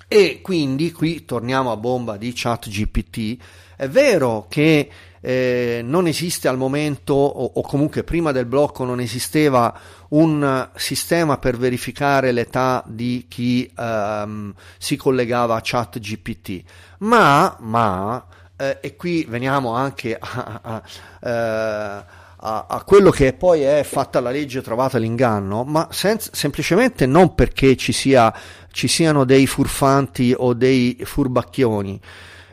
E 0.07 0.41
quindi 0.41 0.93
qui 0.93 1.25
torniamo 1.25 1.73
a 1.73 1.77
bomba 1.77 2.17
di 2.17 2.33
ChatGPT. 2.35 3.37
È 3.77 3.89
vero 3.89 4.47
che 4.49 4.89
eh, 5.21 5.81
non 5.85 6.07
esiste 6.07 6.49
al 6.49 6.57
momento, 6.57 7.15
o, 7.15 7.53
o, 7.55 7.63
comunque 7.63 8.05
prima 8.05 8.33
del 8.33 8.47
blocco 8.47 8.85
non 8.85 9.01
esisteva 9.01 9.77
un 10.11 10.69
sistema 10.75 11.39
per 11.39 11.57
verificare 11.57 12.33
l'età 12.33 12.83
di 12.87 13.27
chi 13.29 13.71
ehm, 13.77 14.55
si 14.79 14.97
collegava 14.97 15.57
a 15.57 15.61
chat 15.63 15.99
GPT, 15.99 16.63
ma, 16.99 17.57
ma 17.61 18.25
eh, 18.57 18.79
e 18.81 18.97
qui 18.97 19.25
veniamo 19.29 19.75
anche 19.75 20.17
a, 20.19 20.61
a, 20.63 20.83
a, 21.21 21.29
eh, 21.29 22.05
a, 22.41 22.83
quello 22.85 23.11
che 23.11 23.33
poi 23.33 23.63
è 23.63 23.83
fatta 23.85 24.21
la 24.21 24.31
legge 24.31 24.63
trovata 24.63 24.99
l'inganno, 24.99 25.65
ma 25.65 25.89
senza, 25.91 26.31
semplicemente 26.33 27.07
non 27.07 27.35
perché 27.35 27.77
ci, 27.77 27.93
sia, 27.93 28.33
ci 28.71 28.89
siano 28.89 29.25
dei 29.25 29.47
furfanti 29.47 30.35
o 30.37 30.55
dei 30.55 30.99
furbacchioni, 31.03 32.01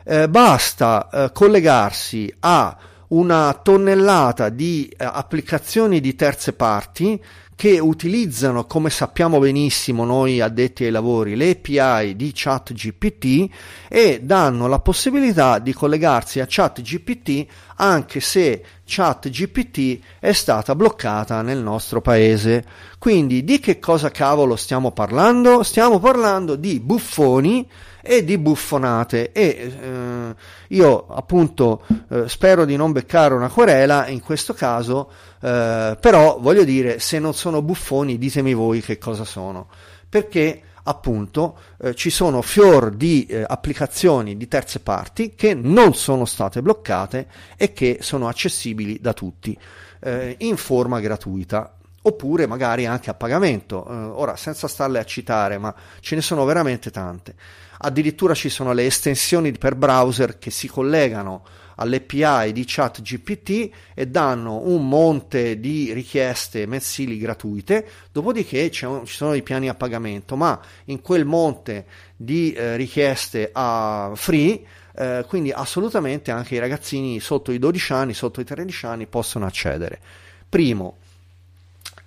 eh, 0.06 0.28
basta 0.28 1.08
eh, 1.10 1.32
collegarsi 1.32 2.32
a 2.40 2.76
una 3.08 3.52
tonnellata 3.60 4.48
di 4.48 4.88
eh, 4.88 5.04
applicazioni 5.04 6.00
di 6.00 6.14
terze 6.14 6.52
parti 6.52 7.20
che 7.56 7.78
utilizzano, 7.78 8.66
come 8.66 8.90
sappiamo 8.90 9.38
benissimo 9.38 10.04
noi 10.04 10.42
addetti 10.42 10.84
ai 10.84 10.90
lavori, 10.90 11.36
le 11.36 11.52
API 11.52 12.14
di 12.14 12.30
ChatGPT 12.34 13.48
e 13.88 14.20
danno 14.22 14.68
la 14.68 14.78
possibilità 14.78 15.58
di 15.58 15.72
collegarsi 15.72 16.40
a 16.40 16.46
ChatGPT 16.46 17.46
anche 17.76 18.20
se 18.20 18.62
ChatGPT 18.84 20.00
è 20.20 20.32
stata 20.32 20.74
bloccata 20.74 21.40
nel 21.40 21.58
nostro 21.58 22.02
paese. 22.02 22.62
Quindi 22.98 23.42
di 23.42 23.58
che 23.58 23.78
cosa 23.78 24.10
cavolo 24.10 24.54
stiamo 24.56 24.92
parlando? 24.92 25.62
Stiamo 25.62 25.98
parlando 25.98 26.56
di 26.56 26.78
buffoni 26.78 27.66
e 28.06 28.24
di 28.24 28.38
buffonate 28.38 29.32
e 29.32 29.72
eh, 29.80 30.34
io 30.68 31.06
appunto 31.08 31.82
eh, 32.08 32.28
spero 32.28 32.64
di 32.64 32.76
non 32.76 32.92
beccare 32.92 33.34
una 33.34 33.48
querela 33.48 34.06
in 34.06 34.20
questo 34.20 34.54
caso, 34.54 35.10
eh, 35.40 35.96
però 36.00 36.38
voglio 36.40 36.64
dire 36.64 36.98
se 36.98 37.18
non 37.18 37.34
sono 37.34 37.62
buffoni 37.62 38.18
ditemi 38.18 38.54
voi 38.54 38.80
che 38.80 38.98
cosa 38.98 39.24
sono, 39.24 39.68
perché 40.08 40.62
appunto 40.84 41.58
eh, 41.78 41.94
ci 41.94 42.10
sono 42.10 42.42
fior 42.42 42.90
di 42.90 43.26
eh, 43.26 43.44
applicazioni 43.46 44.36
di 44.36 44.48
terze 44.48 44.80
parti 44.80 45.34
che 45.34 45.54
non 45.54 45.94
sono 45.94 46.24
state 46.24 46.62
bloccate 46.62 47.26
e 47.56 47.72
che 47.72 47.98
sono 48.00 48.28
accessibili 48.28 48.98
da 49.00 49.12
tutti 49.12 49.56
eh, 50.00 50.36
in 50.38 50.56
forma 50.56 51.00
gratuita 51.00 51.76
oppure 52.06 52.46
magari 52.46 52.86
anche 52.86 53.10
a 53.10 53.14
pagamento. 53.14 53.86
Eh, 53.88 53.94
ora, 53.94 54.36
senza 54.36 54.68
starle 54.68 54.98
a 54.98 55.04
citare, 55.04 55.58
ma 55.58 55.74
ce 56.00 56.14
ne 56.14 56.22
sono 56.22 56.44
veramente 56.44 56.90
tante. 56.90 57.34
Addirittura 57.78 58.34
ci 58.34 58.48
sono 58.48 58.72
le 58.72 58.86
estensioni 58.86 59.52
per 59.52 59.74
browser 59.74 60.38
che 60.38 60.50
si 60.50 60.68
collegano 60.68 61.44
all'API 61.76 62.52
di 62.52 62.64
ChatGPT 62.66 63.70
e 63.94 64.06
danno 64.06 64.60
un 64.64 64.88
monte 64.88 65.60
di 65.60 65.92
richieste 65.92 66.66
mensili 66.66 67.18
gratuite, 67.18 67.86
dopodiché 68.12 68.70
ci 68.70 68.86
sono 69.04 69.34
i 69.34 69.42
piani 69.42 69.68
a 69.68 69.74
pagamento, 69.74 70.36
ma 70.36 70.58
in 70.86 71.00
quel 71.00 71.24
monte 71.24 71.86
di 72.16 72.52
eh, 72.52 72.76
richieste 72.76 73.50
a 73.52 74.12
free, 74.14 74.62
eh, 74.94 75.24
quindi 75.28 75.52
assolutamente 75.52 76.30
anche 76.30 76.54
i 76.54 76.58
ragazzini 76.58 77.20
sotto 77.20 77.52
i 77.52 77.58
12 77.58 77.92
anni, 77.92 78.14
sotto 78.14 78.40
i 78.40 78.44
13 78.44 78.86
anni 78.86 79.06
possono 79.06 79.44
accedere. 79.44 80.00
Primo, 80.48 80.96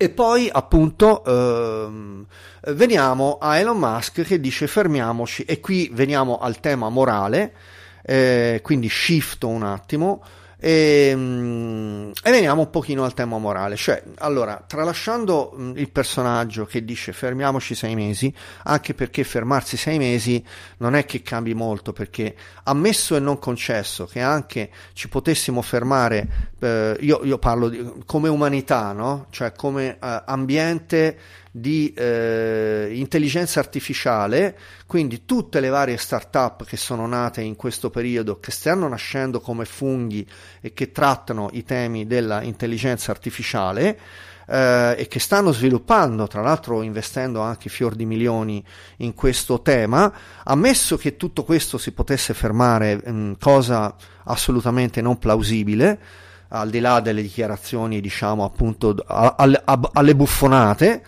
e 0.02 0.08
poi 0.08 0.50
appunto 0.50 1.26
ehm, 1.26 2.26
veniamo 2.68 3.38
a 3.38 3.58
Elon 3.58 3.78
Musk 3.78 4.22
che 4.22 4.40
dice 4.40 4.66
fermiamoci. 4.66 5.44
E 5.44 5.60
qui 5.60 5.90
veniamo 5.92 6.38
al 6.38 6.62
tema 6.62 6.88
morale 6.88 7.54
eh, 8.04 8.62
quindi 8.64 8.88
shifto 8.88 9.50
un 9.50 9.64
attimo 9.64 10.24
e, 10.62 11.14
mm, 11.16 12.12
e, 12.22 12.32
veniamo 12.32 12.64
un 12.64 12.70
pochino 12.70 13.06
al 13.06 13.14
tema 13.14 13.38
morale, 13.38 13.78
cioè 13.78 14.04
allora 14.18 14.62
tralasciando 14.68 15.56
mm, 15.58 15.78
il 15.78 15.90
personaggio 15.90 16.66
che 16.66 16.84
dice 16.84 17.14
fermiamoci 17.14 17.74
sei 17.76 17.96
mesi, 17.96 18.34
anche 18.64 18.94
perché 18.94 19.24
fermarsi 19.24 19.78
sei 19.78 19.98
mesi 19.98 20.44
non 20.80 20.96
è 20.96 21.06
che 21.06 21.22
cambi 21.22 21.54
molto, 21.54 21.94
perché 21.94 22.36
ammesso 22.64 23.16
e 23.16 23.20
non 23.20 23.40
concesso 23.40 24.06
che 24.06 24.20
anche 24.20 24.70
ci 24.92 25.08
potessimo 25.08 25.62
fermare, 25.62 26.28
eh, 26.60 26.98
io, 27.00 27.22
io, 27.24 27.38
parlo 27.38 27.70
di, 27.70 27.92
come 28.06 28.28
umanità, 28.28 28.92
no? 28.92 29.28
cioè 29.30 29.54
come 29.54 29.98
eh, 30.02 30.24
ambiente 30.26 31.18
di 31.60 31.94
eh, 31.94 32.90
intelligenza 32.94 33.60
artificiale, 33.60 34.58
quindi 34.86 35.26
tutte 35.26 35.60
le 35.60 35.70
varie 35.70 35.98
start-up 35.98 36.66
che 36.66 36.78
sono 36.78 37.06
nate 37.08 37.42
in 37.42 37.56
questo 37.56 37.90
periodo, 37.90 38.40
che 38.40 38.52
stanno 38.52 38.88
nascendo 38.88 39.40
come 39.40 39.66
funghi 39.66 40.28
e 40.62 40.74
che 40.74 40.92
trattano 40.92 41.50
i 41.54 41.64
temi 41.64 42.08
dell'intelligenza 42.08 43.12
artificiale, 43.12 44.00
eh, 44.50 44.96
e 44.98 45.08
che 45.08 45.20
stanno 45.20 45.52
sviluppando, 45.52 46.28
tra 46.28 46.42
l'altro 46.42 46.82
investendo 46.82 47.42
anche 47.42 47.70
fior 47.70 47.96
di 47.96 48.06
milioni 48.06 48.64
in 48.98 49.14
questo 49.14 49.62
tema, 49.62 50.12
ammesso 50.44 50.98
che 50.98 51.18
tutto 51.18 51.44
questo 51.44 51.78
si 51.78 51.92
potesse 51.92 52.34
fermare, 52.34 52.96
mh, 52.96 53.38
cosa 53.40 53.96
assolutamente 54.24 55.02
non 55.02 55.20
plausibile, 55.20 56.00
al 56.50 56.70
di 56.70 56.80
là 56.80 57.00
delle 57.00 57.22
dichiarazioni, 57.22 58.02
diciamo 58.02 58.44
appunto, 58.44 58.96
a, 59.06 59.36
a, 59.38 59.62
a, 59.66 59.90
alle 59.94 60.16
buffonate, 60.16 61.04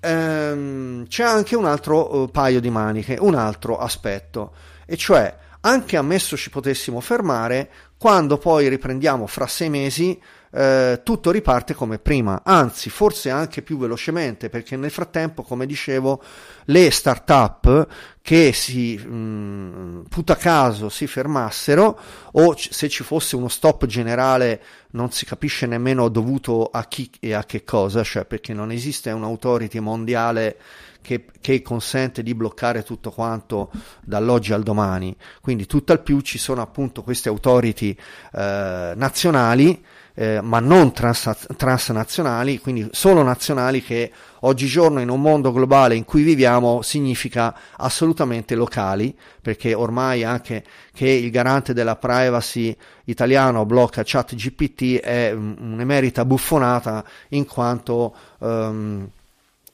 ehm, 0.00 1.06
c'è 1.06 1.22
anche 1.22 1.56
un 1.56 1.66
altro 1.66 2.22
uh, 2.22 2.30
paio 2.30 2.60
di 2.60 2.70
maniche, 2.70 3.16
un 3.20 3.34
altro 3.34 3.78
aspetto, 3.78 4.52
e 4.86 4.96
cioè 4.96 5.34
anche 5.60 5.96
ammesso 5.96 6.36
ci 6.36 6.50
potessimo 6.50 7.00
fermare, 7.00 7.70
quando 7.98 8.38
poi 8.38 8.68
riprendiamo 8.68 9.26
fra 9.26 9.46
sei 9.46 9.68
mesi, 9.68 10.20
eh, 10.52 11.00
tutto 11.04 11.30
riparte 11.30 11.74
come 11.74 11.98
prima, 11.98 12.42
anzi 12.44 12.90
forse 12.90 13.30
anche 13.30 13.62
più 13.62 13.78
velocemente, 13.78 14.48
perché 14.48 14.76
nel 14.76 14.90
frattempo, 14.90 15.42
come 15.42 15.66
dicevo, 15.66 16.22
le 16.64 16.90
start-up 16.90 17.86
che 18.22 18.52
si 18.52 18.96
mh, 18.96 19.14
mm, 19.14 20.00
puta 20.08 20.36
caso 20.36 20.88
si 20.88 21.06
fermassero 21.06 21.98
o 22.32 22.54
c- 22.54 22.68
se 22.70 22.88
ci 22.88 23.02
fosse 23.02 23.34
uno 23.36 23.48
stop 23.48 23.86
generale 23.86 24.62
non 24.90 25.10
si 25.10 25.24
capisce 25.24 25.66
nemmeno 25.66 26.08
dovuto 26.08 26.66
a 26.66 26.84
chi 26.84 27.10
e 27.20 27.32
a 27.32 27.44
che 27.44 27.64
cosa, 27.64 28.02
cioè 28.02 28.24
perché 28.24 28.52
non 28.52 28.72
esiste 28.72 29.10
un'autority 29.10 29.78
mondiale 29.78 30.58
che, 31.00 31.24
che, 31.40 31.62
consente 31.62 32.22
di 32.22 32.34
bloccare 32.34 32.82
tutto 32.82 33.10
quanto 33.10 33.70
dall'oggi 34.02 34.52
al 34.52 34.62
domani. 34.62 35.16
Quindi 35.40 35.66
tutt'al 35.66 36.02
più 36.02 36.20
ci 36.20 36.38
sono 36.38 36.60
appunto 36.60 37.02
queste 37.02 37.28
authority 37.28 37.96
eh, 38.32 38.92
nazionali, 38.96 39.82
eh, 40.20 40.42
ma 40.42 40.60
non 40.60 40.92
trans- 40.92 41.46
transnazionali, 41.56 42.58
quindi 42.58 42.86
solo 42.90 43.22
nazionali 43.22 43.82
che 43.82 44.12
oggigiorno 44.40 45.00
in 45.00 45.08
un 45.08 45.18
mondo 45.18 45.50
globale 45.50 45.94
in 45.94 46.04
cui 46.04 46.22
viviamo 46.22 46.82
significa 46.82 47.56
assolutamente 47.78 48.54
locali, 48.54 49.16
perché 49.40 49.72
ormai 49.72 50.22
anche 50.22 50.62
che 50.92 51.08
il 51.08 51.30
garante 51.30 51.72
della 51.72 51.96
privacy 51.96 52.76
italiano 53.04 53.64
blocca 53.64 54.02
ChatGPT 54.04 55.00
è 55.00 55.32
un'emerita 55.32 56.26
buffonata 56.26 57.02
in 57.30 57.46
quanto 57.46 58.14
um, 58.40 59.08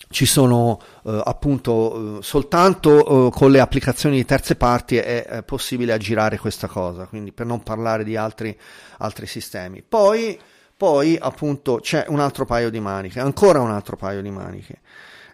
ci 0.09 0.27
sono 0.27 0.81
eh, 1.05 1.21
appunto 1.25 2.19
eh, 2.19 2.23
soltanto 2.23 3.29
eh, 3.29 3.31
con 3.31 3.51
le 3.51 3.61
applicazioni 3.61 4.16
di 4.16 4.25
terze 4.25 4.57
parti 4.57 4.97
è, 4.97 5.25
è, 5.25 5.42
possibile 5.42 5.92
aggirare 5.92 6.38
questa 6.38 6.69
cosa, 6.69 7.07
quindi 7.07 7.33
per 7.33 7.47
non 7.47 7.62
parlare 7.62 8.05
di 8.05 8.16
altri, 8.16 8.57
altri 8.99 9.27
sistemi. 9.27 9.83
Poi, 9.83 10.38
poi 10.77 11.19
appunto 11.21 11.81
c'è 11.81 12.05
un 12.09 12.21
altro 12.21 12.45
paio 12.45 12.71
di 12.71 12.81
maniche, 12.81 13.21
ancora 13.21 13.61
un 13.61 13.71
altro 13.71 13.97
paio 13.97 14.23
di 14.23 14.31
maniche. 14.31 14.81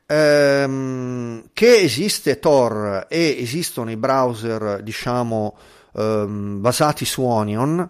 Ehm, 0.07 1.51
che 1.53 1.77
esiste 1.77 2.39
Tor 2.39 3.07
e 3.09 3.37
esistono 3.39 3.91
i 3.91 3.97
browser 3.97 4.83
diciamo 4.83 5.57
ehm, 5.95 6.61
basati 6.61 7.05
su 7.05 7.23
Onion 7.23 7.89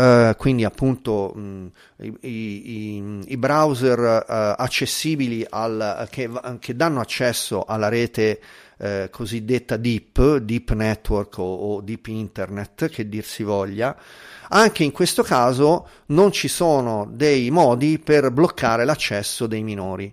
Uh, 0.00 0.34
quindi 0.36 0.64
appunto 0.64 1.30
mh, 1.34 1.66
i, 1.98 2.16
i, 2.22 3.22
i, 3.26 3.36
browser 3.36 3.98
uh, 3.98 4.62
accessibili 4.62 5.44
al, 5.46 6.06
che, 6.10 6.30
che, 6.58 6.74
danno 6.74 7.00
accesso 7.00 7.64
alla 7.64 7.88
rete 7.88 8.40
uh, 8.78 9.10
cosiddetta 9.10 9.76
deep, 9.76 10.36
deep 10.36 10.72
network 10.72 11.36
o, 11.36 11.42
o, 11.74 11.80
deep 11.82 12.06
internet 12.06 12.88
che 12.88 13.10
dir 13.10 13.24
si 13.24 13.42
voglia, 13.42 13.94
anche 14.48 14.84
in 14.84 14.92
questo 14.92 15.22
caso 15.22 15.86
non 16.06 16.32
ci 16.32 16.48
sono 16.48 17.06
dei 17.12 17.50
modi 17.50 17.98
per 17.98 18.30
bloccare 18.30 18.86
l'accesso 18.86 19.46
dei 19.46 19.62
minori. 19.62 20.10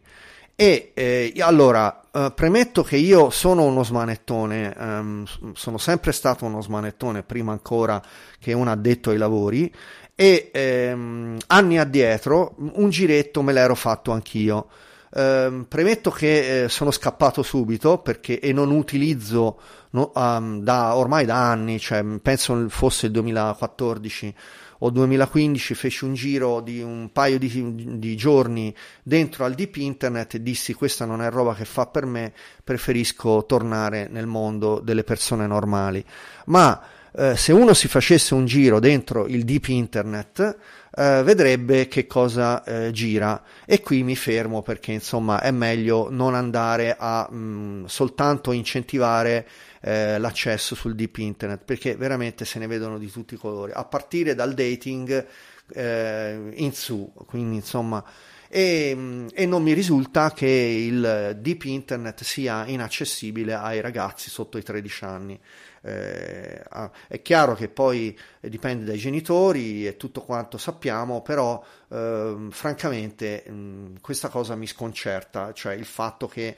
E 0.53 0.91
eh, 0.95 1.33
allora 1.37 2.06
Uh, 2.17 2.33
premetto 2.33 2.81
che 2.81 2.97
io 2.97 3.29
sono 3.29 3.65
uno 3.65 3.83
smanettone, 3.83 4.73
um, 4.75 5.25
sono 5.53 5.77
sempre 5.77 6.11
stato 6.11 6.45
uno 6.45 6.63
smanettone 6.63 7.21
prima 7.21 7.51
ancora 7.51 8.01
che 8.39 8.53
un 8.53 8.67
addetto 8.67 9.11
ai 9.11 9.17
lavori 9.17 9.71
e 10.15 10.49
um, 10.95 11.37
anni 11.45 11.77
addietro 11.77 12.55
un 12.57 12.89
giretto 12.89 13.43
me 13.43 13.53
l'ero 13.53 13.75
fatto 13.75 14.13
anch'io. 14.13 14.67
Um, 15.11 15.65
premetto 15.69 16.09
che 16.09 16.63
eh, 16.63 16.69
sono 16.69 16.89
scappato 16.89 17.43
subito 17.43 17.99
perché 17.99 18.39
e 18.39 18.51
non 18.51 18.71
utilizzo 18.71 19.59
no, 19.91 20.11
da, 20.13 20.95
ormai 20.95 21.25
da 21.25 21.51
anni, 21.51 21.77
cioè 21.77 22.03
penso 22.19 22.67
fosse 22.69 23.05
il 23.05 23.11
2014 23.11 24.33
o 24.79 24.89
2015 24.89 25.73
feci 25.73 26.05
un 26.05 26.13
giro 26.13 26.61
di 26.61 26.81
un 26.81 27.09
paio 27.11 27.39
di, 27.39 27.97
di, 27.99 28.15
giorni 28.15 28.73
dentro 29.03 29.45
al 29.45 29.53
deep 29.53 29.75
internet 29.77 30.35
e 30.35 30.43
dissi 30.43 30.73
questa 30.73 31.05
non 31.05 31.21
è 31.21 31.29
roba 31.29 31.53
che 31.55 31.65
fa 31.65 31.87
per 31.87 32.05
me, 32.05 32.33
preferisco 32.63 33.45
tornare 33.45 34.07
nel 34.09 34.27
mondo 34.27 34.79
delle 34.79 35.03
persone 35.03 35.47
normali. 35.47 36.03
Ma 36.45 36.81
eh, 37.11 37.35
se 37.35 37.51
uno 37.51 37.73
si 37.73 37.87
facesse 37.87 38.33
un 38.33 38.45
giro 38.45 38.79
dentro 38.79 39.25
il 39.25 39.43
deep 39.43 39.67
internet 39.67 40.57
eh, 40.97 41.21
vedrebbe 41.21 41.87
che 41.87 42.07
cosa 42.07 42.63
eh, 42.63 42.91
gira. 42.91 43.43
E 43.65 43.81
qui 43.81 44.01
mi 44.01 44.15
fermo 44.15 44.63
perché 44.63 44.91
insomma 44.91 45.41
è 45.41 45.51
meglio 45.51 46.07
non 46.09 46.33
andare 46.33 46.95
a 46.97 47.27
mh, 47.29 47.37
mm, 47.37 47.85
soltanto 47.85 48.51
incentivare 48.51 49.47
eh, 49.81 50.17
l'accesso 50.17 50.73
sul 50.73 50.95
deep 50.95 51.17
internet 51.17 51.63
perché 51.63 51.95
veramente 51.95 52.45
se 52.45 52.57
ne 52.57 52.65
vedono 52.65 52.97
di 52.97 53.11
tutti 53.11 53.35
i 53.35 53.37
colori 53.37 53.71
a 53.73 53.85
partire 53.85 54.33
dal 54.33 54.55
dating 54.55 55.27
eh, 55.73 56.51
in 56.55 56.73
su. 56.73 57.13
Quindi 57.27 57.57
insomma 57.57 58.03
e, 58.49 59.27
e, 59.33 59.45
non 59.45 59.61
mi 59.61 59.73
risulta 59.73 60.31
che 60.31 60.47
il 60.47 61.37
deep 61.39 61.65
internet 61.65 62.23
sia 62.23 62.65
inaccessibile 62.65 63.53
ai 63.53 63.81
ragazzi 63.81 64.29
sotto 64.29 64.57
i 64.57 64.63
13 64.63 65.03
anni 65.03 65.39
eh, 65.87 66.63
è 67.07 67.21
chiaro 67.21 67.55
che 67.55 67.69
poi 67.69 68.17
dipende 68.41 68.85
dai 68.85 68.97
genitori 68.97 69.87
e 69.87 69.97
tutto 69.97 70.21
quanto 70.21 70.57
sappiamo, 70.57 71.21
però 71.21 71.63
eh, 71.89 72.47
francamente 72.49 73.43
mh, 73.49 73.99
questa 74.01 74.29
cosa 74.29 74.55
mi 74.55 74.67
sconcerta, 74.67 75.53
cioè 75.53 75.73
il 75.73 75.85
fatto 75.85 76.27
che 76.27 76.57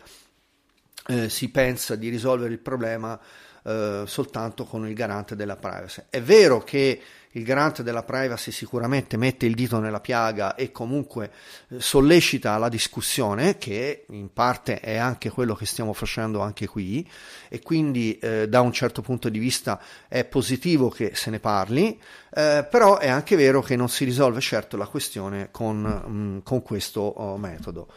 eh, 1.08 1.30
si 1.30 1.50
pensa 1.50 1.96
di 1.96 2.10
risolvere 2.10 2.54
il 2.54 2.60
problema 2.60 3.20
eh, 3.64 4.04
soltanto 4.06 4.66
con 4.66 4.88
il 4.88 4.94
garante 4.94 5.36
della 5.36 5.56
privacy. 5.56 6.04
È 6.10 6.22
vero 6.22 6.64
che 6.64 7.02
il 7.34 7.44
garante 7.44 7.84
della 7.84 8.02
privacy 8.02 8.52
sicuramente 8.52 9.16
mette 9.16 9.46
il 9.46 9.54
dito 9.54 9.80
nella 9.80 10.00
piaga 10.00 10.56
e 10.56 10.72
comunque 10.72 11.32
eh, 11.68 11.80
sollecita 11.80 12.58
la 12.58 12.70
discussione, 12.70 13.60
che 13.60 14.06
in 14.10 14.34
parte 14.34 14.80
è 14.80 14.98
anche 14.98 15.30
quello 15.30 15.54
che 15.54 15.68
stiamo 15.68 15.94
facendo 15.94 16.40
anche 16.40 16.66
qui, 16.66 17.08
e 17.48 17.62
quindi 17.62 18.18
eh, 18.18 18.48
da 18.50 18.62
un 18.62 18.72
certo 18.72 19.04
punto 19.04 19.30
di 19.30 19.38
vista 19.38 19.80
è 20.08 20.26
positivo 20.26 20.90
che 20.90 21.12
se 21.14 21.30
ne 21.30 21.40
parli, 21.40 22.00
eh, 22.34 22.66
però 22.68 22.98
è 22.98 23.10
anche 23.10 23.36
vero 23.36 23.62
che 23.62 23.76
non 23.76 23.90
si 23.90 24.06
risolve 24.06 24.40
certo 24.40 24.76
la 24.76 24.88
questione 24.88 25.50
con, 25.52 25.82
mh, 25.82 26.10
mm, 26.10 26.38
con 26.40 26.64
questo 26.64 27.02
oh, 27.02 27.38
metodo. 27.38 27.88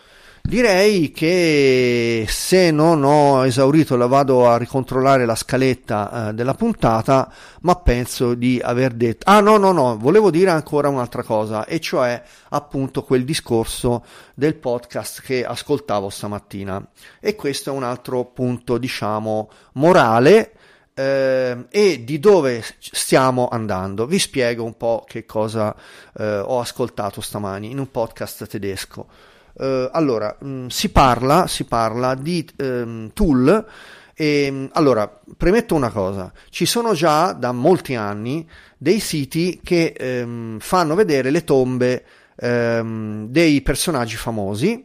Direi 0.45 1.13
che 1.13 2.27
se 2.29 2.73
non 2.73 3.05
ho 3.05 3.47
esaurito 3.47 3.97
la 3.97 4.07
vado 4.07 4.49
a 4.49 4.59
ricontrollare 4.59 5.25
la 5.25 5.37
scaletta 5.37 6.31
eh, 6.31 6.35
della 6.35 6.55
puntata, 6.55 7.33
ma 7.61 7.77
penso 7.77 8.35
di 8.35 8.61
aver 8.61 8.93
detto... 8.93 9.25
Ah 9.31 9.39
no, 9.39 9.57
no, 9.57 9.71
no, 9.71 9.97
volevo 9.97 10.33
dire 10.33 10.51
ancora 10.51 10.89
un'altra 10.89 11.23
cosa, 11.23 11.65
e 11.65 11.79
cioè 11.79 12.21
appunto 12.51 13.05
quel 13.05 13.25
discorso 13.25 14.05
del 14.35 14.57
podcast 14.57 15.23
che 15.23 15.45
ascoltavo 15.45 16.11
stamattina. 16.11 16.85
E 17.21 17.37
questo 17.37 17.71
è 17.71 17.73
un 17.73 17.85
altro 17.85 18.25
punto, 18.25 18.79
diciamo, 18.79 19.49
morale. 19.75 20.55
Eh, 20.95 21.67
e 21.71 22.05
di 22.05 22.19
dove 22.19 22.63
stiamo 22.79 23.49
andando. 23.49 24.07
Vi 24.07 24.19
spiego 24.19 24.65
un 24.65 24.77
po' 24.77 25.05
che 25.07 25.25
cosa 25.25 25.75
eh, 26.19 26.39
ho 26.41 26.59
ascoltato 26.61 27.21
stamani 27.21 27.71
in 27.71 27.79
un 27.79 27.91
podcast 27.91 28.47
tedesco. 28.47 29.07
Uh, 29.55 29.89
allora, 29.93 30.37
mh, 30.41 30.49
mm, 30.49 30.67
si, 30.69 30.91
parla, 30.91 31.47
si 31.47 31.65
parla 31.65 32.15
di 32.15 32.47
um, 32.59 33.11
tool 33.13 33.67
e 34.15 34.49
mm, 34.51 34.67
allora, 34.73 35.21
premetto 35.37 35.75
una 35.75 35.91
cosa, 35.91 36.33
ci 36.51 36.67
sono 36.67 36.95
già 36.95 37.33
da 37.33 37.53
molti 37.53 37.95
anni 37.95 38.49
dei 38.79 39.01
siti 39.01 39.61
che 39.63 40.23
um, 40.25 40.59
fanno 40.59 40.95
vedere 40.95 41.31
le 41.31 41.45
tombe 41.45 42.05
um, 42.37 43.27
dei 43.29 43.61
personaggi 43.63 44.17
famosi 44.17 44.85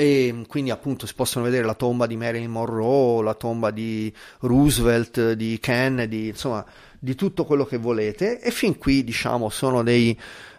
e 0.00 0.44
quindi 0.46 0.70
appunto 0.70 1.06
si 1.06 1.14
possono 1.14 1.44
vedere 1.44 1.66
la 1.66 1.74
tomba 1.74 2.06
di 2.06 2.16
Marilyn 2.16 2.50
Monroe, 2.50 3.24
la 3.24 3.34
tomba 3.34 3.72
di 3.72 4.12
Roosevelt, 4.40 5.32
di 5.32 5.58
Kennedy, 5.60 6.28
insomma 6.28 6.64
di 7.00 7.14
tutto 7.14 7.44
quello 7.44 7.64
che 7.64 7.78
volete 7.78 8.40
e 8.40 8.50
fin 8.50 8.78
qui 8.78 9.04
diciamo 9.04 9.48
sono 9.48 9.82
dei 9.82 10.16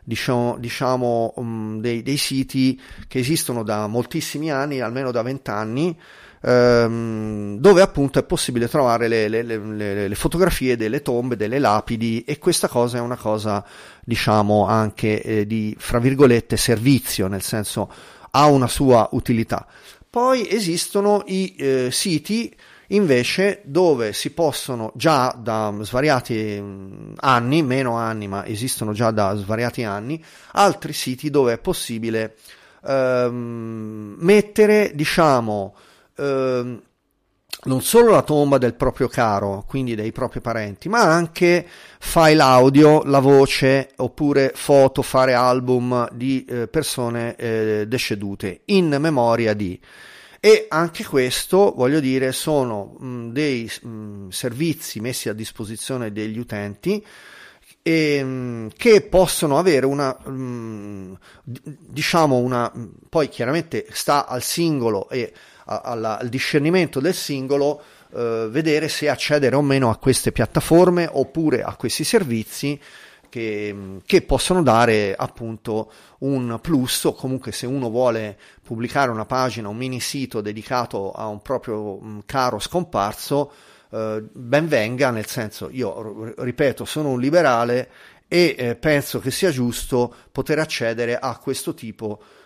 diciamo, 0.09 0.57
diciamo 0.57 1.33
um, 1.35 1.79
dei, 1.79 2.01
dei, 2.01 2.17
siti 2.17 2.81
che 3.07 3.19
esistono 3.19 3.61
da 3.61 3.85
moltissimi 3.85 4.49
anni, 4.49 4.79
almeno 4.81 5.11
da 5.11 5.21
vent'anni, 5.21 5.95
ehm, 6.41 7.57
dove 7.59 7.81
appunto 7.83 8.17
è 8.17 8.23
possibile 8.23 8.67
trovare 8.67 9.07
le, 9.07 9.27
le, 9.27 9.43
le, 9.43 10.07
le, 10.07 10.15
fotografie 10.15 10.75
delle 10.75 11.03
tombe, 11.03 11.35
delle 11.35 11.59
lapidi 11.59 12.23
e 12.23 12.39
questa 12.39 12.67
cosa 12.67 12.97
è 12.97 13.01
una 13.01 13.17
cosa 13.17 13.63
diciamo 14.03 14.65
anche 14.65 15.21
eh, 15.21 15.45
di, 15.45 15.75
fra 15.77 15.99
virgolette, 15.99 16.57
servizio, 16.57 17.27
nel 17.27 17.43
senso 17.43 17.91
ha 18.31 18.47
una 18.47 18.67
sua 18.67 19.07
utilità. 19.11 19.67
Poi 20.09 20.49
esistono 20.49 21.21
i 21.27 21.53
eh, 21.55 21.89
siti 21.91 22.51
invece 22.89 23.61
dove 23.65 24.13
si 24.13 24.31
possono 24.31 24.91
già 24.95 25.35
da 25.37 25.73
svariati 25.81 26.59
mm, 26.59 27.13
anni, 27.17 27.63
meno 27.63 27.95
anni, 27.95 28.27
ma 28.27 28.45
esistono 28.45 28.93
già 28.93 29.11
da 29.11 29.35
svariati 29.35 29.83
anni, 29.83 30.23
altri 30.53 30.93
siti 30.93 31.29
dove 31.29 31.53
è 31.53 31.57
possibile 31.57 32.35
ehm, 32.85 34.15
mettere, 34.19 34.91
diciamo, 34.93 35.75
ehm, 36.17 36.81
non 37.61 37.81
solo 37.81 38.11
la 38.11 38.21
tomba 38.21 38.57
del 38.57 38.73
proprio 38.73 39.09
caro, 39.09 39.65
quindi 39.67 39.93
dei 39.93 40.13
propri 40.13 40.39
parenti, 40.39 40.87
ma 40.87 41.01
anche 41.01 41.67
file 41.99 42.41
audio, 42.41 43.03
la 43.03 43.19
voce 43.19 43.89
oppure 43.97 44.53
foto, 44.55 45.01
fare 45.01 45.33
album 45.33 46.07
di 46.13 46.45
eh, 46.45 46.67
persone 46.69 47.35
eh, 47.35 47.85
decedute 47.85 48.61
in 48.65 48.95
memoria 48.99 49.53
di 49.53 49.77
e 50.39 50.67
anche 50.69 51.03
questo, 51.03 51.73
voglio 51.75 51.99
dire, 51.99 52.31
sono 52.31 52.95
mh, 52.97 53.31
dei 53.31 53.69
mh, 53.81 54.29
servizi 54.29 54.99
messi 55.01 55.27
a 55.27 55.33
disposizione 55.33 56.11
degli 56.11 56.39
utenti 56.39 57.05
e, 57.81 58.23
mh, 58.23 58.69
che 58.77 59.01
possono 59.01 59.57
avere 59.57 59.85
una, 59.85 60.17
diciamo 61.43 62.37
una, 62.37 62.71
poi 63.09 63.27
chiaramente 63.27 63.85
sta 63.91 64.27
al 64.27 64.43
singolo 64.43 65.09
e 65.09 65.33
alla, 65.65 66.17
al 66.17 66.29
discernimento 66.29 66.99
del 66.99 67.13
singolo 67.13 67.81
eh, 68.13 68.47
vedere 68.49 68.87
se 68.87 69.09
accedere 69.09 69.55
o 69.55 69.61
meno 69.61 69.89
a 69.89 69.97
queste 69.97 70.31
piattaforme 70.31 71.07
oppure 71.11 71.63
a 71.63 71.75
questi 71.75 72.03
servizi 72.03 72.79
che, 73.29 73.99
che, 74.05 74.21
possono 74.23 74.61
dare 74.61 75.15
appunto 75.15 75.91
un 76.19 76.59
plus. 76.61 77.05
O 77.05 77.13
comunque 77.13 77.51
se 77.51 77.65
uno 77.65 77.89
vuole 77.89 78.37
pubblicare 78.61 79.11
una 79.11 79.25
pagina, 79.25 79.69
un 79.69 79.77
mini 79.77 79.99
sito 79.99 80.41
dedicato 80.41 81.11
a 81.11 81.27
un 81.27 81.41
proprio 81.41 81.99
mm, 82.01 82.19
caro 82.25 82.59
scomparso, 82.59 83.51
eh, 83.91 84.23
ben 84.31 84.67
venga, 84.67 85.11
nel 85.11 85.27
senso 85.27 85.69
io 85.71 86.33
ripeto 86.37 86.85
sono 86.85 87.09
un 87.09 87.19
liberale 87.19 87.89
e 88.27 88.55
eh, 88.57 88.75
penso 88.75 89.19
che 89.19 89.31
sia 89.31 89.49
giusto 89.49 90.13
poter 90.31 90.59
accedere 90.59 91.17
a 91.17 91.37
questo 91.37 91.73
tipo 91.73 92.19
di 92.19 92.38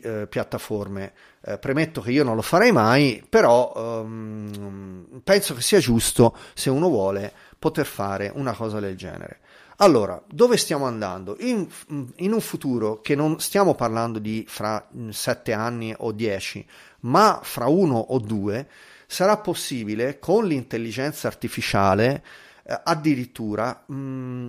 eh, 0.00 0.26
piattaforme. 0.26 1.12
Eh, 1.40 1.58
premetto 1.58 2.00
che 2.00 2.10
io 2.10 2.24
non 2.24 2.36
lo 2.36 2.42
farei 2.42 2.72
mai, 2.72 3.24
però 3.28 3.72
ehm, 3.76 5.20
penso 5.22 5.54
che 5.54 5.60
sia 5.60 5.78
giusto, 5.78 6.36
se 6.54 6.70
uno 6.70 6.88
vuole, 6.88 7.32
poter 7.58 7.86
fare 7.86 8.30
una 8.34 8.52
cosa 8.52 8.80
del 8.80 8.96
genere. 8.96 9.40
Allora, 9.80 10.20
dove 10.26 10.56
stiamo 10.56 10.86
andando? 10.86 11.36
In, 11.38 11.68
in, 12.16 12.32
un 12.32 12.40
futuro 12.40 13.00
che 13.00 13.14
non 13.14 13.38
stiamo 13.38 13.74
parlando 13.76 14.18
di 14.18 14.44
fra 14.48 14.88
sette 15.10 15.52
anni 15.52 15.94
o 15.96 16.10
dieci, 16.10 16.66
ma 17.00 17.38
fra 17.42 17.66
uno 17.68 17.96
o 17.96 18.18
due, 18.18 18.68
sarà 19.06 19.36
possibile 19.36 20.18
con 20.18 20.46
l'intelligenza 20.46 21.28
artificiale 21.28 22.24
eh, 22.64 22.80
addirittura 22.84 23.84
mh, 23.86 24.48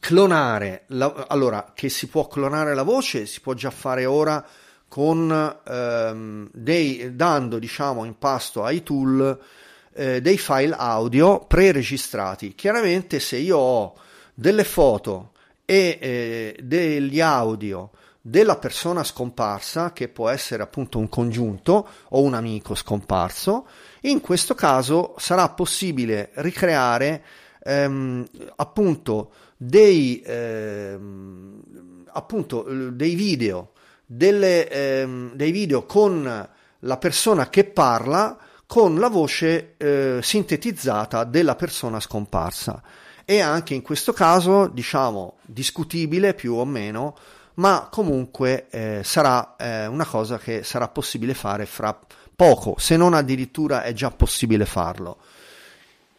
clonare, 0.00 0.84
la, 0.88 1.26
allora 1.28 1.72
che 1.74 1.88
si 1.88 2.08
può 2.08 2.26
clonare 2.26 2.74
la 2.74 2.82
voce, 2.82 3.26
si 3.26 3.40
può 3.40 3.54
già 3.54 3.70
fare 3.70 4.04
ora 4.04 4.44
con 4.88 5.60
ehm, 5.66 6.48
dei, 6.52 7.14
dando 7.14 7.58
diciamo 7.58 8.04
in 8.04 8.18
pasto 8.18 8.64
ai 8.64 8.82
tool 8.82 9.38
eh, 9.94 10.20
dei 10.20 10.38
file 10.38 10.74
audio 10.76 11.40
pre-registrati. 11.40 12.54
Chiaramente 12.54 13.20
se 13.20 13.36
io 13.36 13.58
ho 13.58 13.94
delle 14.34 14.64
foto 14.64 15.32
e 15.64 15.98
eh, 16.00 16.56
degli 16.62 17.20
audio 17.20 17.90
della 18.20 18.56
persona 18.56 19.04
scomparsa, 19.04 19.92
che 19.92 20.08
può 20.08 20.28
essere 20.28 20.62
appunto 20.62 20.98
un 20.98 21.08
congiunto 21.08 21.88
o 22.08 22.22
un 22.22 22.34
amico 22.34 22.74
scomparso, 22.74 23.66
in 24.02 24.20
questo 24.20 24.54
caso 24.54 25.14
sarà 25.18 25.48
possibile 25.50 26.30
ricreare 26.34 27.22
ehm, 27.62 28.26
appunto 28.56 29.32
dei, 29.56 30.22
ehm, 30.24 32.04
appunto 32.12 32.62
dei 32.90 33.14
video, 33.14 33.72
delle, 34.04 34.68
ehm, 34.68 35.32
dei 35.34 35.50
video 35.50 35.84
con 35.84 36.48
la 36.80 36.96
persona 36.98 37.48
che 37.48 37.64
parla 37.64 38.38
con 38.66 38.98
la 38.98 39.08
voce 39.08 39.74
eh, 39.76 40.18
sintetizzata 40.20 41.24
della 41.24 41.54
persona 41.54 42.00
scomparsa 42.00 42.82
e 43.24 43.40
anche 43.40 43.74
in 43.74 43.82
questo 43.82 44.12
caso, 44.12 44.68
diciamo, 44.68 45.38
discutibile 45.42 46.34
più 46.34 46.54
o 46.54 46.64
meno, 46.64 47.16
ma 47.54 47.88
comunque 47.90 48.68
eh, 48.70 49.00
sarà 49.02 49.56
eh, 49.56 49.86
una 49.86 50.04
cosa 50.04 50.38
che 50.38 50.62
sarà 50.62 50.88
possibile 50.88 51.34
fare 51.34 51.66
fra 51.66 51.98
poco, 52.36 52.76
se 52.78 52.96
non 52.96 53.14
addirittura 53.14 53.82
è 53.82 53.92
già 53.92 54.10
possibile 54.10 54.64
farlo. 54.64 55.16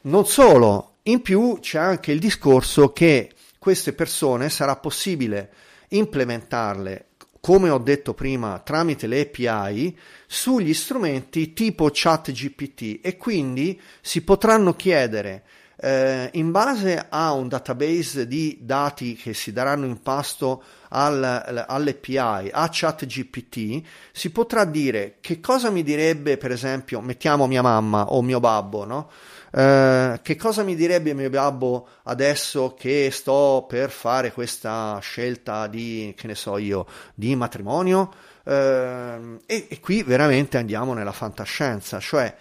Non 0.02 0.26
solo, 0.26 0.96
in 1.08 1.22
più 1.22 1.58
c'è 1.60 1.80
anche 1.80 2.12
il 2.12 2.20
discorso 2.20 2.92
che 2.92 3.32
queste 3.58 3.94
persone 3.94 4.50
sarà 4.50 4.76
possibile 4.76 5.52
implementarle, 5.90 7.06
come 7.40 7.70
ho 7.70 7.78
detto 7.78 8.14
prima, 8.14 8.60
tramite 8.60 9.08
le 9.08 9.22
API 9.22 9.98
sugli 10.26 10.74
strumenti 10.74 11.54
tipo 11.54 11.90
ChatGPT 11.92 13.00
e 13.02 13.16
quindi 13.16 13.80
si 14.02 14.22
potranno 14.22 14.74
chiedere 14.74 15.44
eh, 15.80 16.30
in 16.34 16.52
base 16.52 17.06
a 17.08 17.32
un 17.34 17.48
database 17.48 18.28
di 18.28 18.58
dati 18.62 19.16
che 19.16 19.34
si 19.34 19.54
daranno 19.54 19.86
in 19.86 20.02
pasto 20.02 20.64
al, 20.90 21.66
all'API, 21.68 22.50
a 22.52 22.68
ChatGPT, 22.72 23.82
si 24.12 24.32
potrà 24.32 24.66
dire 24.66 25.18
che 25.22 25.40
cosa 25.40 25.70
mi 25.70 25.84
direbbe, 25.84 26.38
per 26.38 26.52
esempio, 26.52 27.00
mettiamo 27.02 27.46
mia 27.48 27.62
mamma 27.62 28.12
o 28.12 28.22
mio 28.22 28.40
babbo, 28.40 28.86
no? 28.86 29.10
Eh, 29.52 30.20
che 30.24 30.36
cosa 30.36 30.64
mi 30.64 30.76
direbbe 30.76 31.14
mio 31.14 31.30
babbo 31.30 31.88
adesso 32.04 32.74
che 32.74 33.10
sto 33.12 33.66
per 33.68 33.90
fare 33.92 34.32
questa 34.32 35.00
scelta 35.02 35.68
di, 35.68 36.14
che 36.18 36.28
ne 36.28 36.36
so 36.36 36.58
io, 36.58 36.86
di 37.14 37.36
matrimonio? 37.36 38.12
Eh, 38.44 39.40
e, 39.46 39.68
e 39.70 39.80
qui 39.80 40.04
veramente 40.04 40.58
andiamo 40.58 40.94
nella 40.94 41.12
fantascienza, 41.12 42.00
cioè 42.00 42.36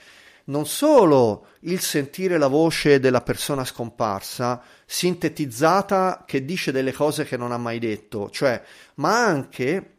non 0.47 0.67
solo 0.67 1.47
il 1.61 1.81
sentire 1.81 2.39
la 2.39 2.49
voce 2.49 3.01
della 3.01 3.21
persona 3.21 3.65
scomparsa, 3.65 4.63
sintetizzata 4.85 6.25
che 6.27 6.45
dice 6.45 6.73
delle 6.73 6.93
cose 6.93 7.25
che 7.25 7.37
non 7.37 7.53
ha 7.53 7.59
mai 7.59 7.79
detto, 7.79 8.31
cioè, 8.31 8.63
ma 8.97 9.25
anche 9.25 9.91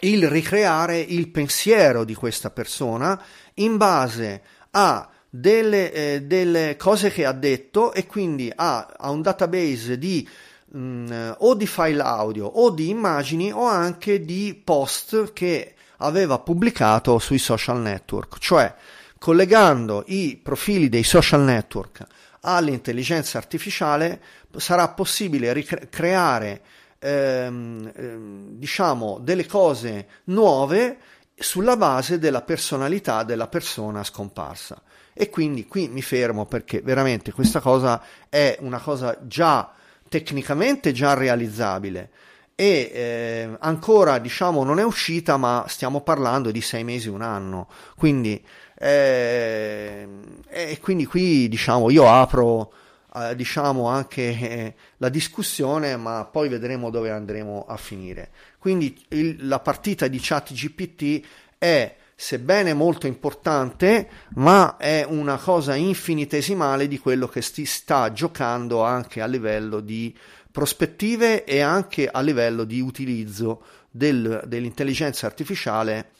il 0.00 0.28
ricreare 0.28 0.98
il 0.98 1.28
pensiero 1.28 2.04
di 2.04 2.14
questa 2.14 2.50
persona 2.50 3.20
in 3.54 3.76
base 3.76 4.42
a 4.70 5.08
delle, 5.28 5.92
eh, 5.92 6.22
delle 6.22 6.76
cose 6.76 7.10
che 7.10 7.24
ha 7.24 7.32
detto 7.32 7.92
e 7.92 8.06
quindi 8.06 8.52
a, 8.54 8.94
a 8.96 9.10
un 9.10 9.22
database 9.22 9.98
di 9.98 10.28
mh, 10.72 10.78
mm, 10.78 11.30
o 11.38 11.54
di 11.54 11.66
file 11.66 12.02
audio 12.02 12.46
o 12.46 12.70
di 12.70 12.88
immagini 12.88 13.52
o 13.52 13.64
anche 13.64 14.24
di 14.24 14.60
post 14.62 15.32
che 15.32 15.74
aveva 15.98 16.38
pubblicato 16.38 17.18
sui 17.18 17.38
social 17.38 17.80
network, 17.80 18.38
cioè 18.38 18.74
collegando 19.22 20.02
i 20.08 20.36
profili 20.42 20.88
dei 20.88 21.04
social 21.04 21.42
network 21.42 22.04
all'intelligenza 22.40 23.38
artificiale 23.38 24.20
sarà 24.56 24.88
possibile 24.88 25.52
ricreare 25.52 26.60
ehm, 26.98 27.92
ehm, 27.94 28.46
diciamo 28.54 29.20
delle 29.20 29.46
cose 29.46 30.08
nuove 30.24 30.96
sulla 31.36 31.76
base 31.76 32.18
della 32.18 32.42
personalità 32.42 33.22
della 33.22 33.46
persona 33.46 34.02
scomparsa. 34.02 34.82
E 35.12 35.30
quindi 35.30 35.68
qui 35.68 35.86
mi 35.86 36.02
fermo 36.02 36.44
perché 36.46 36.80
veramente 36.80 37.30
questa 37.30 37.60
cosa 37.60 38.02
è 38.28 38.56
una 38.58 38.80
cosa 38.80 39.16
già 39.22 39.72
tecnicamente 40.08 40.90
già 40.90 41.14
realizzabile 41.14 42.10
e 42.54 42.90
eh, 42.92 43.56
ancora 43.60 44.18
diciamo 44.18 44.62
non 44.62 44.78
è 44.78 44.84
uscita 44.84 45.36
ma 45.36 45.64
stiamo 45.68 46.02
parlando 46.02 46.50
di 46.50 46.60
sei 46.60 46.84
mesi 46.84 47.08
un 47.08 47.22
anno 47.22 47.68
quindi 47.96 48.44
eh, 48.82 50.08
e 50.48 50.78
quindi 50.80 51.06
qui 51.06 51.48
diciamo 51.48 51.88
io 51.90 52.08
apro 52.08 52.72
eh, 53.14 53.36
diciamo 53.36 53.86
anche 53.88 54.22
eh, 54.22 54.74
la 54.96 55.08
discussione, 55.08 55.96
ma 55.96 56.24
poi 56.24 56.48
vedremo 56.48 56.90
dove 56.90 57.10
andremo 57.10 57.64
a 57.68 57.76
finire. 57.76 58.30
Quindi 58.58 59.04
il, 59.10 59.46
la 59.46 59.60
partita 59.60 60.08
di 60.08 60.18
chat 60.20 60.52
GPT 60.52 61.24
è 61.58 61.94
sebbene 62.16 62.74
molto 62.74 63.06
importante, 63.06 64.08
ma 64.34 64.76
è 64.78 65.04
una 65.06 65.36
cosa 65.36 65.76
infinitesimale 65.76 66.88
di 66.88 66.98
quello 66.98 67.28
che 67.28 67.42
si 67.42 67.64
sta 67.66 68.12
giocando 68.12 68.82
anche 68.82 69.20
a 69.20 69.26
livello 69.26 69.78
di 69.80 70.16
prospettive 70.50 71.44
e 71.44 71.60
anche 71.60 72.08
a 72.08 72.20
livello 72.20 72.64
di 72.64 72.80
utilizzo 72.80 73.62
del, 73.90 74.42
dell'intelligenza 74.46 75.26
artificiale 75.26 76.10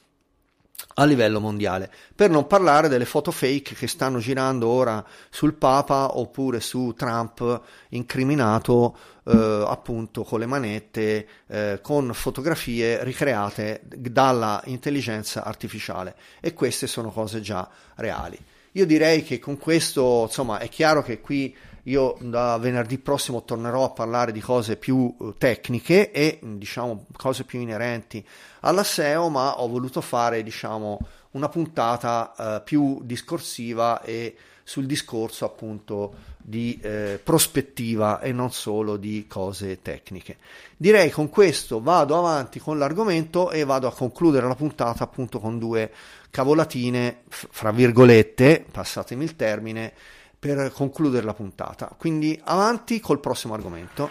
a 0.94 1.04
livello 1.04 1.40
mondiale, 1.40 1.90
per 2.14 2.30
non 2.30 2.46
parlare 2.46 2.88
delle 2.88 3.04
foto 3.04 3.30
fake 3.30 3.74
che 3.74 3.86
stanno 3.86 4.18
girando 4.18 4.68
ora 4.68 5.04
sul 5.30 5.54
Papa 5.54 6.18
oppure 6.18 6.60
su 6.60 6.94
Trump 6.96 7.60
incriminato 7.90 8.96
eh, 9.24 9.64
appunto 9.66 10.22
con 10.22 10.40
le 10.40 10.46
manette, 10.46 11.28
eh, 11.46 11.78
con 11.82 12.12
fotografie 12.12 13.02
ricreate 13.04 13.82
dalla 13.84 14.60
intelligenza 14.66 15.44
artificiale 15.44 16.14
e 16.40 16.52
queste 16.54 16.86
sono 16.86 17.10
cose 17.10 17.40
già 17.40 17.68
reali. 17.96 18.38
Io 18.72 18.86
direi 18.86 19.22
che 19.22 19.38
con 19.38 19.58
questo, 19.58 20.22
insomma, 20.26 20.58
è 20.58 20.68
chiaro 20.68 21.02
che 21.02 21.20
qui 21.20 21.54
io 21.84 22.16
da 22.20 22.58
venerdì 22.58 22.98
prossimo 22.98 23.44
tornerò 23.44 23.84
a 23.84 23.90
parlare 23.90 24.32
di 24.32 24.40
cose 24.40 24.76
più 24.76 25.14
eh, 25.20 25.34
tecniche 25.36 26.10
e 26.12 26.38
diciamo 26.40 27.06
cose 27.16 27.44
più 27.44 27.60
inerenti 27.60 28.24
alla 28.60 28.84
SEO, 28.84 29.28
ma 29.28 29.60
ho 29.60 29.68
voluto 29.68 30.00
fare 30.00 30.42
diciamo 30.42 30.98
una 31.32 31.48
puntata 31.48 32.34
eh, 32.36 32.62
più 32.62 33.00
discorsiva 33.02 34.00
e 34.02 34.36
sul 34.72 34.86
discorso 34.86 35.44
appunto 35.44 36.14
di 36.38 36.80
eh, 36.80 37.20
prospettiva 37.22 38.20
e 38.20 38.32
non 38.32 38.52
solo 38.52 38.96
di 38.96 39.26
cose 39.28 39.82
tecniche. 39.82 40.38
Direi 40.78 41.10
con 41.10 41.28
questo 41.28 41.82
vado 41.82 42.16
avanti 42.16 42.58
con 42.58 42.78
l'argomento 42.78 43.50
e 43.50 43.64
vado 43.64 43.86
a 43.86 43.92
concludere 43.92 44.46
la 44.48 44.54
puntata 44.54 45.04
appunto 45.04 45.40
con 45.40 45.58
due 45.58 45.92
cavolatine, 46.30 47.24
fra 47.28 47.70
virgolette, 47.70 48.64
passatemi 48.70 49.24
il 49.24 49.36
termine, 49.36 49.92
per 50.38 50.72
concludere 50.72 51.26
la 51.26 51.34
puntata. 51.34 51.94
Quindi 51.98 52.40
avanti 52.42 52.98
col 52.98 53.20
prossimo 53.20 53.52
argomento. 53.52 54.08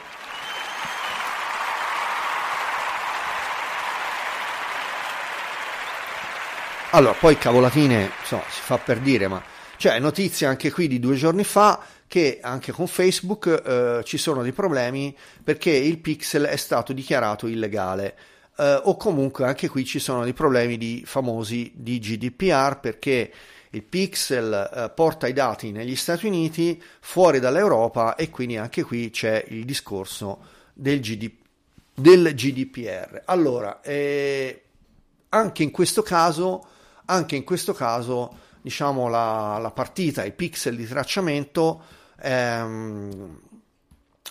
Allora, 6.91 7.13
poi 7.13 7.35
cavolatine, 7.39 8.11
insomma, 8.19 8.43
si 8.47 8.61
fa 8.61 8.77
per 8.77 8.99
dire, 8.99 9.27
ma 9.27 9.50
c'è 9.81 9.97
notizia 9.97 10.47
anche 10.47 10.71
qui 10.71 10.87
di 10.87 10.99
due 10.99 11.15
giorni 11.15 11.43
fa 11.43 11.83
che 12.05 12.37
anche 12.39 12.71
con 12.71 12.85
Facebook 12.85 13.47
eh, 13.47 14.03
ci 14.03 14.19
sono 14.19 14.43
dei 14.43 14.51
problemi 14.51 15.17
perché 15.43 15.71
il 15.71 15.97
pixel 15.97 16.43
è 16.43 16.55
stato 16.55 16.93
dichiarato 16.93 17.47
illegale. 17.47 18.15
Eh, 18.57 18.79
o 18.83 18.95
comunque 18.95 19.43
anche 19.45 19.69
qui 19.69 19.83
ci 19.83 19.97
sono 19.97 20.23
dei 20.23 20.33
problemi 20.33 20.77
di 20.77 21.01
famosi 21.03 21.71
di 21.73 21.97
GDPR 21.97 22.79
perché 22.79 23.33
il 23.71 23.81
pixel 23.81 24.53
eh, 24.71 24.91
porta 24.91 25.25
i 25.25 25.33
dati 25.33 25.71
negli 25.71 25.95
Stati 25.95 26.27
Uniti, 26.27 26.79
fuori 26.99 27.39
dall'Europa 27.39 28.13
e 28.13 28.29
quindi 28.29 28.57
anche 28.57 28.83
qui 28.83 29.09
c'è 29.09 29.43
il 29.47 29.65
discorso 29.65 30.41
del, 30.73 30.99
GD, 30.99 31.31
del 31.95 32.35
GDPR. 32.35 33.23
Allora, 33.25 33.81
eh, 33.81 34.61
anche 35.29 35.63
in 35.63 35.71
questo 35.71 36.03
caso, 36.03 36.67
anche 37.05 37.35
in 37.35 37.43
questo 37.43 37.73
caso, 37.73 38.49
diciamo 38.61 39.07
la, 39.07 39.57
la 39.59 39.71
partita, 39.71 40.23
i 40.23 40.31
pixel 40.31 40.75
di 40.75 40.87
tracciamento, 40.87 41.83
ehm, 42.21 43.39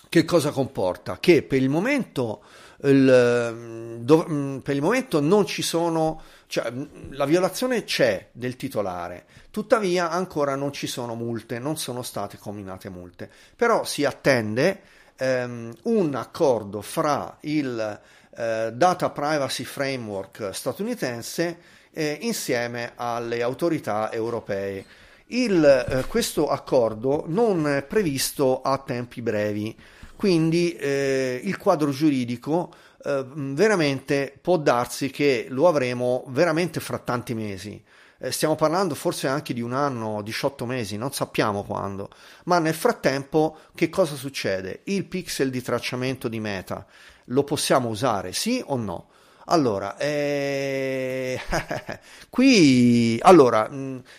che 0.09 0.25
cosa 0.25 0.51
comporta? 0.51 1.19
Che 1.19 1.43
per 1.43 1.61
il 1.61 1.69
momento, 1.69 2.43
il, 2.83 3.97
do, 3.99 4.61
per 4.63 4.75
il 4.75 4.81
momento 4.81 5.19
non 5.19 5.45
ci 5.45 5.61
sono 5.61 6.21
cioè, 6.51 6.69
la 7.11 7.23
violazione 7.23 7.85
c'è 7.85 8.27
del 8.33 8.57
titolare, 8.57 9.23
tuttavia 9.51 10.09
ancora 10.09 10.55
non 10.55 10.73
ci 10.73 10.85
sono 10.85 11.15
multe, 11.15 11.59
non 11.59 11.77
sono 11.77 12.01
state 12.01 12.37
combinate 12.37 12.89
multe, 12.89 13.29
però 13.55 13.85
si 13.85 14.03
attende 14.03 14.81
ehm, 15.15 15.73
un 15.83 16.13
accordo 16.15 16.81
fra 16.81 17.37
il 17.41 18.01
eh, 18.35 18.71
Data 18.73 19.09
Privacy 19.11 19.63
Framework 19.63 20.49
statunitense 20.51 21.57
eh, 21.93 22.17
insieme 22.21 22.93
alle 22.95 23.41
autorità 23.41 24.11
europee. 24.11 24.85
Il, 25.27 25.63
eh, 25.63 26.05
questo 26.07 26.47
accordo 26.49 27.23
non 27.27 27.67
è 27.67 27.83
previsto 27.83 28.61
a 28.61 28.77
tempi 28.79 29.21
brevi, 29.21 29.77
quindi 30.15 30.75
eh, 30.75 31.39
il 31.43 31.57
quadro 31.57 31.91
giuridico 31.91 32.73
eh, 33.03 33.25
veramente 33.33 34.37
può 34.39 34.57
darsi 34.57 35.09
che 35.09 35.47
lo 35.49 35.67
avremo 35.67 36.25
veramente 36.27 36.79
fra 36.79 36.99
tanti 36.99 37.33
mesi. 37.33 37.81
Eh, 38.19 38.31
stiamo 38.31 38.55
parlando 38.55 38.93
forse 38.93 39.27
anche 39.27 39.53
di 39.53 39.61
un 39.61 39.73
anno, 39.73 40.21
18 40.21 40.65
mesi, 40.65 40.97
non 40.97 41.11
sappiamo 41.11 41.63
quando. 41.63 42.09
Ma 42.45 42.59
nel 42.59 42.75
frattempo 42.75 43.57
che 43.73 43.89
cosa 43.89 44.15
succede? 44.15 44.81
Il 44.83 45.05
pixel 45.05 45.49
di 45.49 45.61
tracciamento 45.61 46.27
di 46.27 46.39
meta 46.39 46.85
lo 47.25 47.43
possiamo 47.43 47.89
usare, 47.89 48.33
sì 48.33 48.61
o 48.63 48.75
no? 48.75 49.07
Allora, 49.45 49.97
eh... 49.97 51.39
qui, 52.29 53.17
allora, 53.21 53.69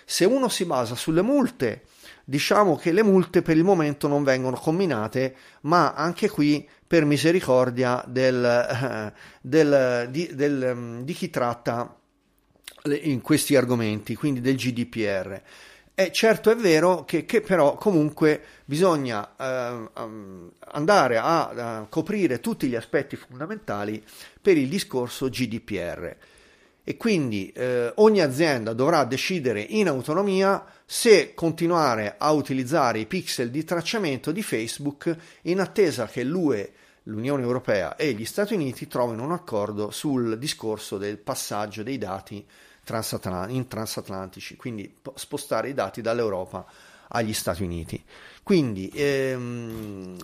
se 0.05 0.25
uno 0.25 0.49
si 0.49 0.65
basa 0.65 0.95
sulle 0.95 1.23
multe, 1.23 1.85
diciamo 2.25 2.77
che 2.77 2.93
le 2.93 3.03
multe 3.03 3.43
per 3.43 3.57
il 3.57 3.65
momento 3.65 4.09
non 4.09 4.25
vengono 4.25 4.57
combinate, 4.57 5.37
ma 5.63 5.93
anche 5.93 6.29
qui 6.29 6.69
per 6.87 7.05
misericordia 7.05 8.05
del, 8.07 9.13
del, 9.41 10.09
di, 10.11 10.35
del, 10.35 10.73
mm, 10.75 11.01
di 11.03 11.13
chi 11.13 11.31
tratta 11.31 11.97
in 12.85 13.21
questi 13.21 13.57
argomenti, 13.57 14.15
quindi 14.15 14.41
del 14.41 14.57
GDPR. 14.57 15.43
E 15.95 16.11
certo 16.11 16.51
è 16.51 16.57
vero 16.57 17.05
che, 17.05 17.27
che 17.27 17.43
però 17.43 17.75
comunque 17.75 18.41
bisogna 18.65 19.37
eh, 19.37 19.91
andare 20.71 21.19
a, 21.19 21.49
a, 21.49 21.87
coprire 21.89 22.41
tutti 22.41 22.67
gli 22.67 22.75
aspetti 22.75 23.15
fondamentali 23.15 24.03
per 24.41 24.57
il 24.57 24.69
discorso 24.69 25.29
GDPR 25.29 26.17
e 26.85 26.97
quindi 26.97 27.53
eh, 27.53 27.93
ogni 27.97 28.21
azienda 28.21 28.73
dovrà 28.73 29.05
decidere 29.05 29.61
in 29.61 29.87
autonomia 29.87 30.65
se 30.85 31.35
continuare 31.35 32.15
a 32.19 32.33
utilizzare 32.33 32.99
i 32.99 33.07
pixel 33.07 33.51
di 33.51 33.63
tracciamento 33.63 34.33
di 34.33 34.43
Facebook 34.43 35.15
in 35.43 35.61
attesa 35.61 36.07
che 36.07 36.25
l'UE 36.25 36.73
l'Unione 37.05 37.43
Europea 37.43 37.97
e 37.97 38.13
gli 38.13 38.25
Stati 38.25 38.55
Uniti 38.55 38.87
trovino 38.87 39.25
un 39.25 39.33
accordo 39.33 39.91
sul 39.91 40.39
discorso 40.39 40.99
del 40.99 41.19
passaggio 41.19 41.83
dei 41.83 41.99
dati 41.99 42.45
in 43.49 43.67
transatlantici, 43.69 44.57
quindi 44.57 44.97
spostare 45.15 45.69
i 45.71 45.75
dati 45.75 46.01
dall'Europa 46.01 46.67
agli 47.09 47.33
Stati 47.33 47.63
Uniti. 47.63 48.03
Quindi 48.43 48.91
ehm, 48.95 50.17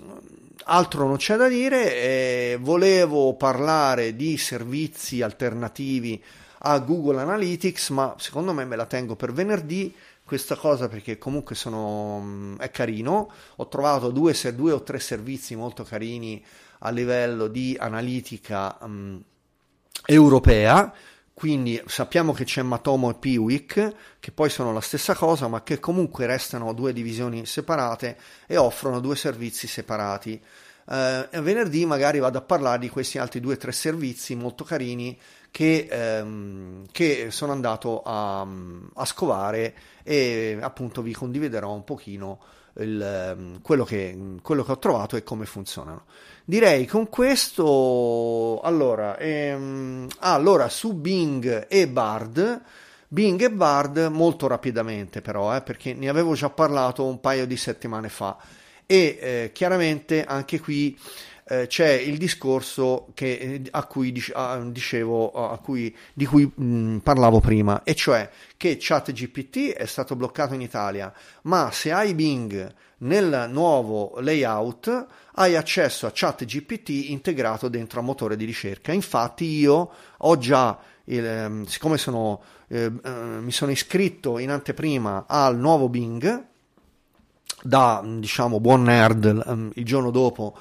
altro 0.64 1.07
non 1.07 1.16
c'è 1.16 1.37
da 1.37 1.48
dire, 1.48 1.94
eh, 1.94 2.59
volevo 2.61 3.35
parlare 3.35 4.16
di 4.16 4.37
servizi 4.37 5.22
alternativi 5.22 6.22
a 6.61 6.78
Google 6.81 7.20
Analytics, 7.20 7.90
ma 7.90 8.14
secondo 8.18 8.52
me 8.52 8.64
me 8.64 8.76
la 8.76 8.87
tengo 8.87 9.14
per 9.14 9.33
venerdì 9.33 9.94
questa 10.28 10.57
cosa 10.57 10.88
perché 10.88 11.16
comunque 11.16 11.54
sono, 11.54 12.20
mm, 12.20 12.57
è 12.59 12.70
carino. 12.70 13.31
Ho 13.57 13.68
trovato 13.68 14.11
due, 14.11 14.35
due, 14.54 14.72
o 14.72 14.83
tre 14.83 14.98
servizi 14.98 15.57
molto 15.57 15.85
carini 15.85 16.44
a 16.81 16.90
livello 16.90 17.46
di 17.46 17.76
analitica 17.78 18.76
um, 18.83 19.22
europea. 20.04 20.92
Quindi 21.38 21.81
sappiamo 21.87 22.33
che 22.33 22.42
c'è 22.42 22.62
Matomo 22.62 23.11
e 23.11 23.14
Piwik, 23.14 23.94
che 24.18 24.33
poi 24.33 24.51
sono 24.51 24.72
la 24.72 24.81
stessa 24.81 25.14
cosa, 25.14 25.46
ma 25.46 25.62
che 25.62 25.79
comunque 25.79 26.27
restano 26.27 26.72
due 26.72 26.92
divisioni 26.92 27.46
separate 27.46 28.18
e 28.44 28.57
offrono 28.57 28.98
due 28.98 29.14
servizi 29.14 29.68
separati. 29.68 30.42
Uh, 30.87 31.40
venerdì 31.40 31.87
magari 31.87 32.18
vado 32.18 32.38
a 32.38 32.40
parlare 32.40 32.81
di 32.81 32.88
questi 32.88 33.18
altri 33.18 33.38
due 33.38 33.55
o 33.55 33.57
tre 33.57 33.70
servizi 33.70 34.35
molto 34.35 34.64
carini 34.64 35.16
che, 35.53 35.87
ehm, 35.88 36.87
che 36.90 37.31
sono 37.31 37.53
andato 37.53 38.03
a, 38.03 38.44
a, 38.94 39.05
scovare 39.05 39.74
e 40.03 40.59
appunto 40.61 41.03
vi 41.03 41.12
condividerò 41.12 41.72
un 41.72 41.85
pochino 41.85 42.40
il, 42.78 43.00
ehm, 43.00 43.60
quello, 43.62 43.84
che, 43.84 44.36
quello, 44.42 44.64
che, 44.64 44.72
ho 44.72 44.78
trovato 44.78 45.16
e 45.16 45.22
come 45.22 45.46
funzionano. 45.46 46.04
Direi 46.44 46.86
con 46.86 47.08
questo, 47.08 48.60
allora, 48.62 49.18
ehm, 49.18 50.08
allora 50.20 50.68
su 50.68 50.94
Bing 50.94 51.66
e 51.68 51.88
Bard, 51.88 52.62
Bing 53.08 53.40
e 53.42 53.50
Bard 53.50 54.08
molto 54.10 54.46
rapidamente 54.46 55.20
però, 55.20 55.54
eh, 55.54 55.62
perché 55.62 55.94
ne 55.94 56.08
avevo 56.08 56.34
già 56.34 56.50
parlato 56.50 57.04
un 57.04 57.20
paio 57.20 57.46
di 57.46 57.56
settimane 57.56 58.08
fa 58.08 58.36
e 58.90 59.18
eh, 59.20 59.50
chiaramente 59.52 60.24
anche 60.24 60.60
qui 60.60 60.98
eh, 61.48 61.66
c'è 61.66 61.90
il 61.90 62.18
discorso 62.18 63.08
che, 63.14 63.32
eh, 63.32 63.62
a 63.70 63.84
cui 63.84 64.12
dicevo, 64.12 65.30
a 65.30 65.58
cui, 65.58 65.94
di 66.12 66.26
cui 66.26 66.50
mh, 66.52 66.98
parlavo 66.98 67.40
prima, 67.40 67.82
e 67.84 67.94
cioè 67.94 68.28
che 68.56 68.76
ChatGPT 68.78 69.72
è 69.72 69.87
stato 69.87 70.14
bloccato 70.14 70.52
in 70.52 70.61
Italia, 70.61 71.12
ma 71.42 71.70
se 71.72 71.90
hai 71.90 72.14
Bing 72.14 72.74
nel 72.98 73.48
nuovo 73.50 74.18
layout 74.20 75.06
hai 75.34 75.56
accesso 75.56 76.06
a 76.06 76.11
ChatGPT 76.12 76.88
integrato 77.11 77.68
dentro 77.68 78.00
a 78.00 78.02
motore 78.02 78.37
di 78.37 78.44
ricerca. 78.44 78.92
Infatti 78.92 79.44
io 79.44 79.90
ho 80.18 80.38
già, 80.38 80.78
il, 81.04 81.24
ehm, 81.24 81.64
siccome 81.64 81.96
sono, 81.96 82.42
eh, 82.68 82.92
eh, 83.02 83.11
mi 83.11 83.52
sono 83.52 83.70
iscritto 83.70 84.38
in 84.38 84.50
anteprima 84.50 85.24
al 85.26 85.56
nuovo 85.56 85.88
Bing, 85.88 86.46
da 87.62 88.04
diciamo 88.04 88.61
buon 88.61 88.82
nerd 88.82 89.24
ehm, 89.24 89.70
il 89.74 89.84
giorno 89.84 90.11
dopo 90.11 90.56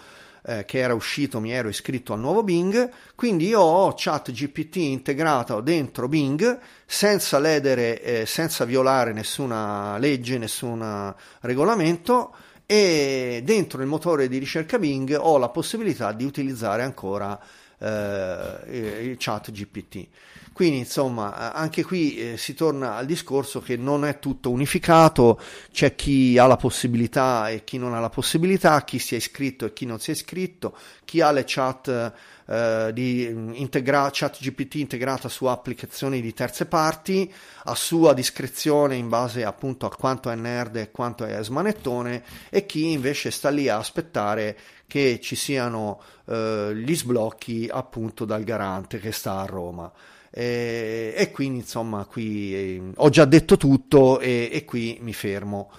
eh, 0.48 0.64
che 0.66 0.80
era 0.80 0.94
uscito 0.94 1.42
mi 1.42 1.52
ero 1.52 1.68
iscritto 1.68 2.14
al 2.14 2.20
nuovo 2.20 2.42
Bing, 2.42 2.90
quindi 3.16 3.48
io 3.48 3.60
ho 3.60 3.94
chat 3.98 4.32
GPT 4.32 4.78
integrato 4.78 5.60
dentro 5.60 6.08
Bing 6.08 6.58
senza 6.86 7.38
ledere, 7.38 8.02
eh, 8.02 8.26
senza 8.26 8.64
violare 8.64 9.12
nessuna 9.12 9.98
legge, 9.98 10.38
nessun 10.38 11.14
regolamento. 11.42 12.34
E 12.66 13.42
dentro 13.46 13.82
il 13.82 13.88
motore 13.88 14.28
di 14.28 14.38
ricerca 14.38 14.78
Bing 14.78 15.18
ho 15.18 15.38
la 15.38 15.50
possibilità 15.50 16.12
di 16.12 16.26
utilizzare 16.26 16.84
ancora 16.84 17.40
eh, 17.80 19.02
il 19.04 19.16
chat 19.18 19.52
GPT. 19.52 20.08
Quindi 20.54 20.80
insomma 20.80 21.54
anche 21.54 21.84
qui 21.84 22.18
eh, 22.18 22.38
si 22.38 22.56
torna 22.56 22.96
al 22.96 23.06
discorso 23.06 23.62
che 23.62 23.78
non 23.78 24.06
è 24.06 24.18
tutto 24.18 24.50
unificato, 24.50 25.40
c'è 25.72 25.94
chi 25.96 26.40
ha 26.40 26.48
la 26.48 26.58
possibilità 26.58 27.50
e 27.50 27.64
chi 27.64 27.78
non 27.78 27.94
ha 27.94 28.00
la 28.00 28.10
possibilità, 28.10 28.84
chi 28.84 28.98
si 28.98 29.14
è 29.14 29.18
iscritto 29.18 29.66
e 29.66 29.74
chi 29.74 29.86
non 29.86 30.00
si 30.00 30.10
è 30.10 30.14
iscritto, 30.14 30.76
chi 31.06 31.22
ha 31.22 31.32
le 31.32 31.44
chat 31.46 32.14
eh, 32.48 32.92
di 32.94 33.26
integra- 33.26 34.10
chat 34.12 34.38
GPT 34.40 34.76
integrata 34.76 35.28
su 35.28 35.46
applicazioni 35.46 36.22
di 36.22 36.34
terze 36.34 36.66
parti 36.66 37.32
a 37.66 37.76
sua 37.76 38.14
discrezione 38.14 38.96
in 38.96 39.10
base 39.10 39.44
appunto 39.44 39.86
a 39.86 39.96
quanto 39.96 40.30
è 40.30 40.36
nerd 40.36 40.78
e 40.78 40.92
quanto 40.92 41.26
è 41.26 41.44
smanettone 41.44 42.24
e 42.50 42.66
chi 42.66 42.92
invece 42.92 43.32
sta 43.32 43.50
lì 43.50 43.68
a 43.68 43.78
aspettare 43.78 44.58
che 44.88 45.20
ci 45.22 45.36
siano 45.36 46.02
eh, 46.26 46.72
gli 46.74 46.96
sblocchi 46.96 47.68
appunto 47.70 48.24
dal 48.24 48.44
garante 48.44 49.00
che 49.00 49.12
sta 49.12 49.40
a 49.42 49.46
Roma. 49.46 49.92
E, 50.30 51.14
e 51.16 51.32
quindi 51.32 51.60
insomma 51.60 52.06
qui 52.06 52.54
eh, 52.54 52.92
ho 52.96 53.10
già 53.10 53.26
detto 53.26 53.58
tutto 53.58 54.20
e, 54.20 54.50
e 54.52 54.64
qui 54.64 54.98
mi 55.02 55.14
fermo. 55.14 55.70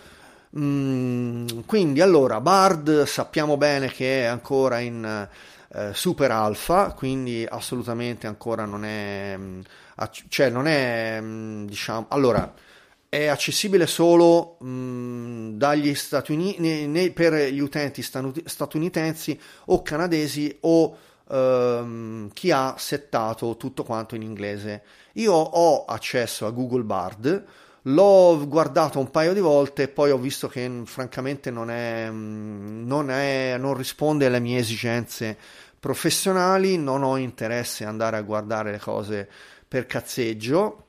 Mm, 0.58 1.46
quindi 1.66 2.00
allora 2.00 2.40
Bard 2.40 3.04
sappiamo 3.04 3.56
bene 3.56 3.88
che 3.88 4.22
è 4.22 4.24
ancora 4.24 4.80
in 4.80 5.28
eh, 5.74 5.92
super 5.92 6.30
alfa, 6.30 6.92
quindi 6.92 7.46
assolutamente 7.48 8.26
ancora 8.26 8.64
non 8.64 8.84
è, 8.84 9.34
mm, 9.36 9.60
cioè 10.28 10.48
non 10.50 10.66
è, 10.66 11.18
mm, 11.20 11.66
diciamo, 11.66 12.06
allora 12.08 12.52
è 13.08 13.26
accessibile 13.26 13.86
solo 13.86 14.56
mh, 14.60 14.68
mm, 14.68 15.50
dagli 15.56 15.94
Stati 15.94 16.32
Uniti 16.32 17.10
per 17.12 17.34
gli 17.50 17.60
utenti 17.60 18.02
statunitensi 18.02 19.38
o 19.66 19.82
canadesi 19.82 20.56
o 20.60 20.96
ehm, 21.30 22.30
chi 22.32 22.50
ha 22.50 22.74
settato 22.78 23.56
tutto 23.56 23.84
quanto 23.84 24.14
in 24.14 24.22
inglese. 24.22 24.82
Io 25.14 25.32
ho 25.32 25.84
accesso 25.84 26.46
a 26.46 26.50
Google 26.50 26.84
Bard, 26.84 27.44
l'ho 27.88 28.46
guardato 28.46 28.98
un 28.98 29.10
paio 29.10 29.32
di 29.32 29.40
volte 29.40 29.84
e 29.84 29.88
poi 29.88 30.10
ho 30.10 30.18
visto 30.18 30.48
che 30.48 30.82
francamente 30.84 31.50
non, 31.50 31.70
è, 31.70 32.08
non, 32.10 33.10
è, 33.10 33.56
non 33.58 33.74
risponde 33.74 34.26
alle 34.26 34.40
mie 34.40 34.58
esigenze 34.58 35.36
professionali, 35.78 36.76
non 36.76 37.02
ho 37.02 37.16
interesse 37.16 37.84
ad 37.84 37.90
andare 37.90 38.16
a 38.16 38.22
guardare 38.22 38.72
le 38.72 38.78
cose 38.78 39.28
per 39.66 39.86
cazzeggio, 39.86 40.84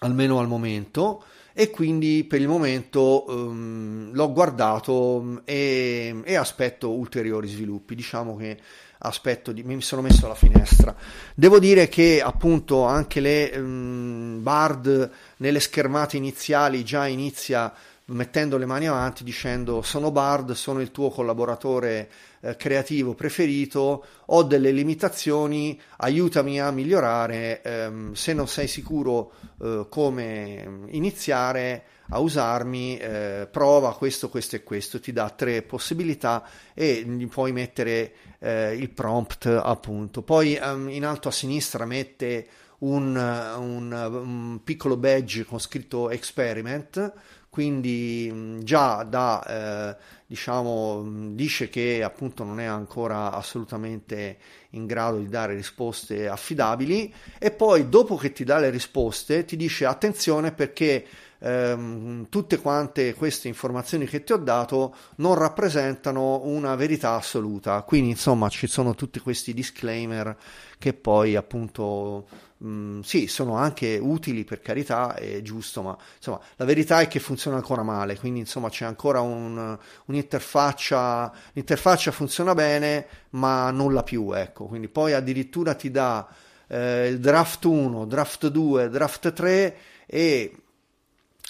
almeno 0.00 0.38
al 0.38 0.48
momento 0.48 1.24
e 1.52 1.70
quindi 1.70 2.24
per 2.24 2.40
il 2.40 2.48
momento 2.48 3.24
um, 3.28 4.10
l'ho 4.12 4.32
guardato 4.32 5.42
e, 5.44 6.20
e, 6.24 6.34
aspetto 6.34 6.90
ulteriori 6.90 7.48
sviluppi. 7.48 7.94
Diciamo 7.94 8.36
che 8.36 8.58
aspetto 8.98 9.52
di, 9.52 9.62
mi 9.62 9.80
sono 9.82 10.02
messo 10.02 10.26
alla 10.26 10.34
finestra. 10.34 10.94
Devo 11.34 11.58
dire 11.58 11.88
che 11.88 12.22
appunto 12.24 12.84
anche 12.84 13.20
le 13.20 13.52
um, 13.56 14.42
Bard 14.42 15.10
nelle 15.38 15.60
schermate 15.60 16.16
iniziali 16.16 16.84
già 16.84 17.06
inizia 17.06 17.72
mettendo 18.12 18.56
le 18.56 18.66
mani 18.66 18.86
avanti 18.86 19.24
dicendo 19.24 19.82
sono 19.82 20.10
Bard, 20.10 20.52
sono 20.52 20.80
il 20.80 20.90
tuo 20.90 21.10
collaboratore 21.10 22.10
eh, 22.40 22.56
creativo 22.56 23.14
preferito, 23.14 24.04
ho 24.26 24.42
delle 24.42 24.70
limitazioni, 24.70 25.80
aiutami 25.98 26.60
a 26.60 26.70
migliorare, 26.70 27.62
ehm, 27.62 28.12
se 28.12 28.32
non 28.32 28.48
sei 28.48 28.68
sicuro 28.68 29.32
eh, 29.60 29.86
come 29.88 30.86
iniziare 30.90 31.84
a 32.10 32.18
usarmi, 32.18 32.98
eh, 32.98 33.48
prova 33.50 33.96
questo, 33.96 34.28
questo 34.28 34.56
e 34.56 34.62
questo, 34.62 35.00
ti 35.00 35.12
dà 35.12 35.30
tre 35.30 35.62
possibilità 35.62 36.46
e 36.74 37.02
gli 37.06 37.26
puoi 37.26 37.52
mettere 37.52 38.12
eh, 38.38 38.74
il 38.74 38.90
prompt 38.90 39.46
appunto. 39.46 40.22
Poi 40.22 40.58
um, 40.62 40.88
in 40.90 41.06
alto 41.06 41.28
a 41.28 41.32
sinistra 41.32 41.86
mette 41.86 42.46
un, 42.80 43.16
un, 43.16 43.92
un 43.92 44.60
piccolo 44.62 44.96
badge 44.96 45.44
con 45.44 45.58
scritto 45.58 46.10
experiment, 46.10 47.12
quindi 47.52 48.60
già 48.62 49.02
da 49.02 49.44
eh, 49.44 49.96
diciamo 50.24 51.32
dice 51.34 51.68
che 51.68 52.02
appunto 52.02 52.44
non 52.44 52.60
è 52.60 52.64
ancora 52.64 53.30
assolutamente 53.30 54.38
in 54.70 54.86
grado 54.86 55.18
di 55.18 55.28
dare 55.28 55.54
risposte 55.54 56.30
affidabili 56.30 57.12
e 57.38 57.50
poi 57.50 57.90
dopo 57.90 58.16
che 58.16 58.32
ti 58.32 58.44
dà 58.44 58.56
le 58.56 58.70
risposte 58.70 59.44
ti 59.44 59.56
dice 59.56 59.84
attenzione 59.84 60.52
perché 60.52 61.06
ehm, 61.40 62.28
tutte 62.30 62.58
quante 62.58 63.12
queste 63.12 63.48
informazioni 63.48 64.06
che 64.06 64.24
ti 64.24 64.32
ho 64.32 64.38
dato 64.38 64.94
non 65.16 65.34
rappresentano 65.34 66.40
una 66.44 66.74
verità 66.76 67.16
assoluta. 67.16 67.82
Quindi, 67.82 68.10
insomma, 68.10 68.48
ci 68.48 68.66
sono 68.66 68.94
tutti 68.94 69.18
questi 69.18 69.52
disclaimer 69.52 70.34
che 70.78 70.94
poi 70.94 71.36
appunto 71.36 72.26
mh, 72.62 72.68
mm, 72.68 73.00
sì, 73.00 73.26
sono 73.26 73.56
anche 73.56 73.98
utili 74.00 74.44
per 74.44 74.60
carità, 74.60 75.14
è 75.14 75.42
giusto, 75.42 75.82
ma 75.82 75.96
insomma, 76.16 76.40
la 76.56 76.64
verità 76.64 77.00
è 77.00 77.08
che 77.08 77.18
funziona 77.18 77.56
ancora 77.56 77.82
male, 77.82 78.18
quindi 78.18 78.40
insomma 78.40 78.68
c'è 78.68 78.84
ancora 78.84 79.20
un, 79.20 79.78
un'interfaccia, 80.06 81.32
l'interfaccia 81.52 82.10
funziona 82.12 82.54
bene, 82.54 83.06
ma 83.30 83.70
nulla 83.70 84.02
più, 84.02 84.32
ecco, 84.32 84.66
quindi 84.66 84.88
poi 84.88 85.12
addirittura 85.12 85.74
ti 85.74 85.90
dà 85.90 86.26
eh, 86.68 87.08
il 87.08 87.18
draft 87.20 87.64
1, 87.64 88.06
draft 88.06 88.46
2, 88.46 88.88
draft 88.88 89.32
3 89.32 89.76
e 90.06 90.56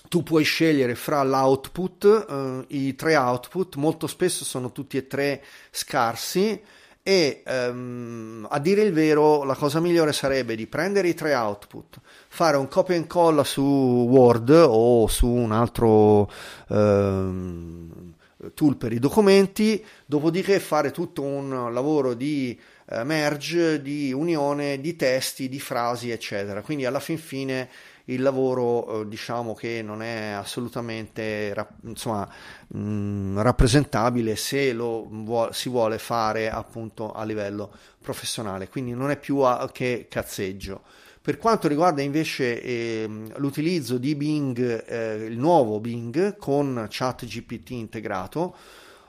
tu 0.08 0.22
puoi 0.22 0.44
scegliere 0.44 0.94
fra 0.94 1.22
l'output, 1.22 2.26
eh, 2.28 2.76
i 2.76 2.94
tre 2.94 3.16
output, 3.16 3.76
molto 3.76 4.06
spesso 4.06 4.44
sono 4.44 4.72
tutti 4.72 4.96
e 4.96 5.06
tre 5.06 5.42
scarsi 5.70 6.60
e 7.02 7.42
um, 7.46 8.46
a 8.48 8.58
dire 8.60 8.82
il 8.82 8.92
vero 8.92 9.42
la 9.42 9.56
cosa 9.56 9.80
migliore 9.80 10.12
sarebbe 10.12 10.54
di 10.54 10.66
prendere 10.66 11.08
i 11.08 11.14
tre 11.14 11.34
output, 11.34 12.00
fare 12.28 12.56
un 12.56 12.68
copia 12.68 12.94
e 12.94 12.98
incolla 12.98 13.42
su 13.42 13.62
Word 13.62 14.50
o 14.50 15.08
su 15.08 15.26
un 15.26 15.50
altro 15.50 16.30
um, 16.68 18.14
tool 18.54 18.76
per 18.76 18.92
i 18.92 19.00
documenti, 19.00 19.84
dopodiché 20.06 20.60
fare 20.60 20.92
tutto 20.92 21.22
un 21.22 21.72
lavoro 21.72 22.14
di 22.14 22.58
uh, 22.86 23.02
merge, 23.02 23.82
di 23.82 24.12
unione 24.12 24.80
di 24.80 24.94
testi, 24.94 25.48
di 25.48 25.58
frasi, 25.58 26.10
eccetera. 26.10 26.62
Quindi 26.62 26.84
alla 26.84 27.00
fin 27.00 27.18
fine 27.18 27.68
il 28.06 28.22
lavoro 28.22 29.02
eh, 29.02 29.08
diciamo 29.08 29.54
che 29.54 29.82
non 29.82 30.02
è 30.02 30.30
assolutamente 30.30 31.54
insomma, 31.82 32.28
mh, 32.68 32.78
mm, 32.78 33.38
rappresentabile 33.38 34.36
se 34.36 34.72
lo 34.72 35.06
vuole, 35.08 35.52
si 35.52 35.68
vuole 35.68 35.98
fare 35.98 36.50
appunto 36.50 37.12
a 37.12 37.24
livello 37.24 37.70
professionale, 38.00 38.68
quindi 38.68 38.92
non 38.92 39.10
è 39.10 39.16
più 39.16 39.38
a, 39.38 39.70
che 39.72 40.06
cazzeggio. 40.08 40.82
Per 41.22 41.38
quanto 41.38 41.68
riguarda 41.68 42.02
invece 42.02 42.60
eh, 42.60 43.08
l'utilizzo 43.36 43.96
di 43.96 44.16
Bing, 44.16 44.84
eh, 44.88 45.26
il 45.26 45.38
nuovo 45.38 45.78
Bing 45.78 46.36
con 46.36 46.86
ChatGPT 46.88 47.70
integrato, 47.70 48.54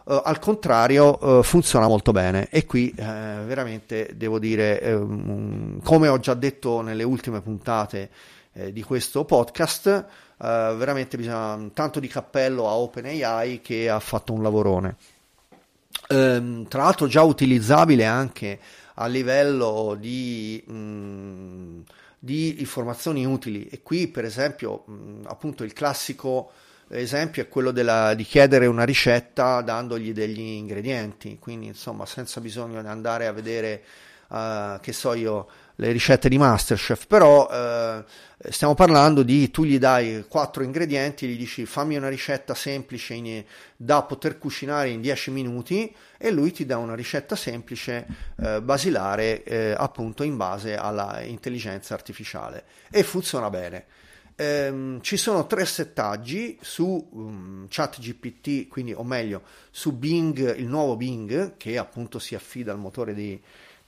Uh, 0.05 0.19
al 0.21 0.37
contrario 0.37 1.17
uh, 1.37 1.43
funziona 1.43 1.87
molto 1.87 2.11
bene 2.11 2.49
e 2.49 2.65
qui 2.65 2.93
uh, 2.93 3.01
veramente 3.45 4.11
devo 4.17 4.37
dire 4.37 4.95
um, 4.95 5.81
come 5.81 6.09
ho 6.09 6.19
già 6.19 6.33
detto 6.33 6.81
nelle 6.81 7.03
ultime 7.03 7.39
puntate 7.39 8.09
di 8.53 8.83
questo 8.83 9.25
podcast 9.25 10.05
veramente 10.37 11.17
bisogna 11.17 11.69
tanto 11.73 11.99
di 11.99 12.07
cappello 12.07 12.67
a 12.67 12.73
OpenAI 12.73 13.61
che 13.61 13.89
ha 13.89 13.99
fatto 13.99 14.33
un 14.33 14.43
lavorone. 14.43 14.95
Um, 16.09 16.67
tra 16.67 16.83
l'altro 16.83 17.07
già 17.07 17.21
utilizzabile 17.21 18.05
anche 18.05 18.59
a 18.95 19.07
livello 19.07 19.95
di 19.97 20.63
um, 20.67 21.83
di 22.19 22.61
informazioni 22.61 23.25
utili. 23.25 23.67
E 23.67 23.81
qui 23.81 24.07
per 24.07 24.25
esempio 24.25 24.83
um, 24.87 25.21
appunto 25.25 25.63
il 25.63 25.73
classico 25.73 26.51
esempio 26.87 27.41
è 27.41 27.47
quello 27.49 27.71
della, 27.71 28.13
di 28.13 28.23
chiedere 28.23 28.65
una 28.65 28.83
ricetta 28.83 29.61
dandogli 29.61 30.13
degli 30.13 30.39
ingredienti, 30.39 31.37
quindi 31.39 31.67
insomma 31.67 32.05
senza 32.05 32.39
bisogno 32.39 32.81
di 32.81 32.87
andare 32.87 33.27
a 33.27 33.31
vedere, 33.31 33.83
uh, 34.27 34.79
che 34.79 34.93
so 34.93 35.13
io, 35.13 35.47
le 35.75 35.91
ricette 35.91 36.29
di 36.29 36.37
Masterchef, 36.37 37.07
però 37.07 37.47
uh, 37.47 38.03
stiamo 38.49 38.75
parlando 38.75 39.23
di 39.23 39.49
tu 39.49 39.63
gli 39.63 39.79
dai 39.79 40.25
quattro 40.27 40.63
ingredienti, 40.63 41.27
gli 41.27 41.37
dici 41.37 41.65
fammi 41.65 41.95
una 41.95 42.09
ricetta 42.09 42.53
semplice 42.53 43.13
in, 43.13 43.43
da 43.75 44.03
poter 44.03 44.37
cucinare 44.37 44.89
in 44.89 45.01
10 45.01 45.31
minuti 45.31 45.93
e 46.17 46.31
lui 46.31 46.51
ti 46.51 46.65
dà 46.65 46.77
una 46.77 46.95
ricetta 46.95 47.35
semplice 47.35 48.05
uh, 48.35 48.61
basilare 48.61 49.75
appunto 49.75 50.23
in 50.23 50.37
base 50.37 50.75
alla 50.75 51.21
intelligenza 51.21 51.93
artificiale 51.93 52.63
e 52.89 53.03
funziona 53.03 53.49
bene. 53.49 53.85
Ehm, 54.35 54.99
ci 55.01 55.15
sono 55.15 55.45
tre 55.45 55.65
settaggi 55.65 56.57
su 56.61 57.07
um, 57.11 57.67
ChatGPT, 57.69 58.67
quindi 58.67 58.91
o 58.93 59.03
meglio 59.03 59.43
su 59.69 59.95
Bing, 59.95 60.57
il 60.57 60.65
nuovo 60.65 60.95
Bing 60.95 61.55
che 61.57 61.77
appunto 61.77 62.17
si 62.17 62.33
affida 62.33 62.71
al 62.71 62.79
motore 62.79 63.13
di 63.13 63.39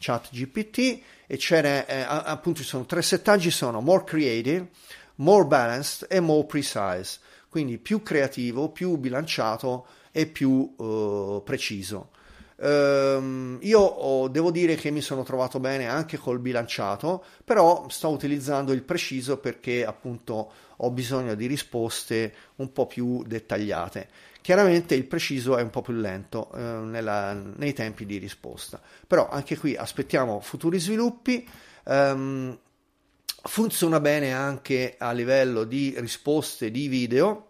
ChatGPT 0.05 1.01
e 1.25 1.37
ce 1.37 1.85
eh, 1.85 2.05
appunto 2.07 2.61
ci 2.61 2.67
sono 2.67 2.85
tre 2.85 3.01
settaggi 3.01 3.49
sono 3.49 3.81
more 3.81 4.03
creative, 4.03 4.67
more 5.15 5.45
balanced 5.45 6.07
e 6.09 6.19
more 6.19 6.45
precise, 6.45 7.19
quindi 7.49 7.79
più 7.79 8.03
creativo, 8.03 8.69
più 8.69 8.97
bilanciato 8.97 9.87
e 10.11 10.27
più 10.27 10.75
uh, 10.77 11.41
preciso. 11.43 12.11
Um, 12.57 13.57
io 13.61 13.79
oh, 13.79 14.29
devo 14.29 14.49
dire 14.49 14.75
che 14.75 14.89
mi 14.89 15.01
sono 15.01 15.23
trovato 15.23 15.59
bene 15.59 15.87
anche 15.87 16.17
col 16.17 16.39
bilanciato, 16.39 17.23
però 17.43 17.85
sto 17.89 18.09
utilizzando 18.09 18.71
il 18.71 18.83
preciso 18.83 19.37
perché 19.37 19.85
appunto 19.85 20.51
ho 20.77 20.91
bisogno 20.91 21.35
di 21.35 21.47
risposte 21.47 22.33
un 22.55 22.71
po' 22.71 22.85
più 22.85 23.23
dettagliate. 23.23 24.07
Chiaramente 24.41 24.93
il 24.95 25.05
preciso 25.05 25.57
è 25.57 25.61
un 25.61 25.69
po' 25.69 25.81
più 25.81 25.93
lento 25.93 26.51
eh, 26.53 26.59
nella, 26.59 27.33
nei 27.33 27.73
tempi 27.73 28.05
di 28.05 28.17
risposta, 28.17 28.79
però 29.07 29.27
anche 29.27 29.57
qui 29.57 29.75
aspettiamo 29.75 30.39
futuri 30.39 30.79
sviluppi. 30.79 31.47
Um, 31.85 32.57
funziona 33.47 33.99
bene 33.99 34.33
anche 34.33 34.95
a 34.97 35.11
livello 35.11 35.65
di 35.65 35.93
risposte 35.97 36.71
di 36.71 36.87
video 36.87 37.49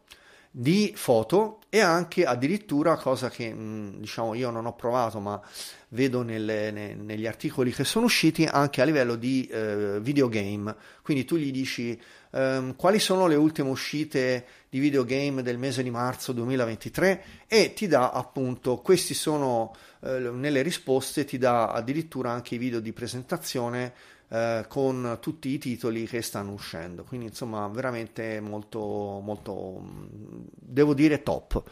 di 0.57 0.93
foto 0.95 1.59
e 1.67 1.81
anche 1.81 2.23
addirittura 2.23 2.95
cosa 2.95 3.29
che 3.29 3.53
mm, 3.53 3.97
diciamo 3.97 4.35
io 4.35 4.51
non 4.51 4.65
ho 4.65 4.73
provato 4.73 5.19
ma 5.19 5.41
vedo 5.89 6.21
nelle, 6.21 6.71
ne, 6.71 6.95
negli 6.95 7.27
articoli 7.27 7.73
che 7.73 7.83
sono 7.83 8.05
usciti 8.05 8.45
anche 8.45 8.81
a 8.81 8.85
livello 8.85 9.15
di 9.15 9.45
eh, 9.47 9.99
videogame. 9.99 10.73
Quindi 11.01 11.25
tu 11.25 11.35
gli 11.35 11.51
dici 11.51 11.99
ehm, 12.31 12.77
quali 12.77 12.99
sono 12.99 13.27
le 13.27 13.35
ultime 13.35 13.69
uscite 13.69 14.45
di 14.69 14.79
videogame 14.79 15.41
del 15.41 15.57
mese 15.57 15.83
di 15.83 15.89
marzo 15.89 16.31
2023 16.31 17.23
e 17.47 17.73
ti 17.73 17.87
dà 17.87 18.11
appunto 18.11 18.77
questi 18.77 19.13
sono 19.13 19.75
eh, 20.03 20.19
nelle 20.19 20.61
risposte 20.61 21.25
ti 21.25 21.37
dà 21.37 21.71
addirittura 21.73 22.31
anche 22.31 22.55
i 22.55 22.59
video 22.59 22.79
di 22.79 22.93
presentazione 22.93 23.93
eh, 24.29 24.65
con 24.67 25.17
tutti 25.21 25.49
i 25.49 25.57
titoli 25.57 26.05
che 26.07 26.21
stanno 26.21 26.51
uscendo. 26.51 27.03
Quindi, 27.03 27.27
insomma, 27.27 27.67
veramente 27.67 28.39
molto, 28.39 28.79
molto, 29.23 29.81
devo 30.09 30.93
dire, 30.93 31.23
top. 31.23 31.63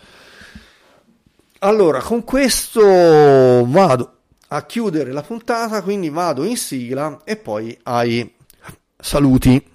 Allora, 1.60 2.02
con 2.02 2.24
questo 2.24 2.82
vado 3.66 4.18
a 4.50 4.66
chiudere 4.66 5.12
la 5.12 5.24
puntata, 5.24 5.82
quindi 5.82 6.10
vado 6.10 6.44
in 6.44 6.58
sigla 6.58 7.22
e 7.24 7.38
poi 7.38 7.78
ai 7.84 8.36
saluti. 8.98 9.73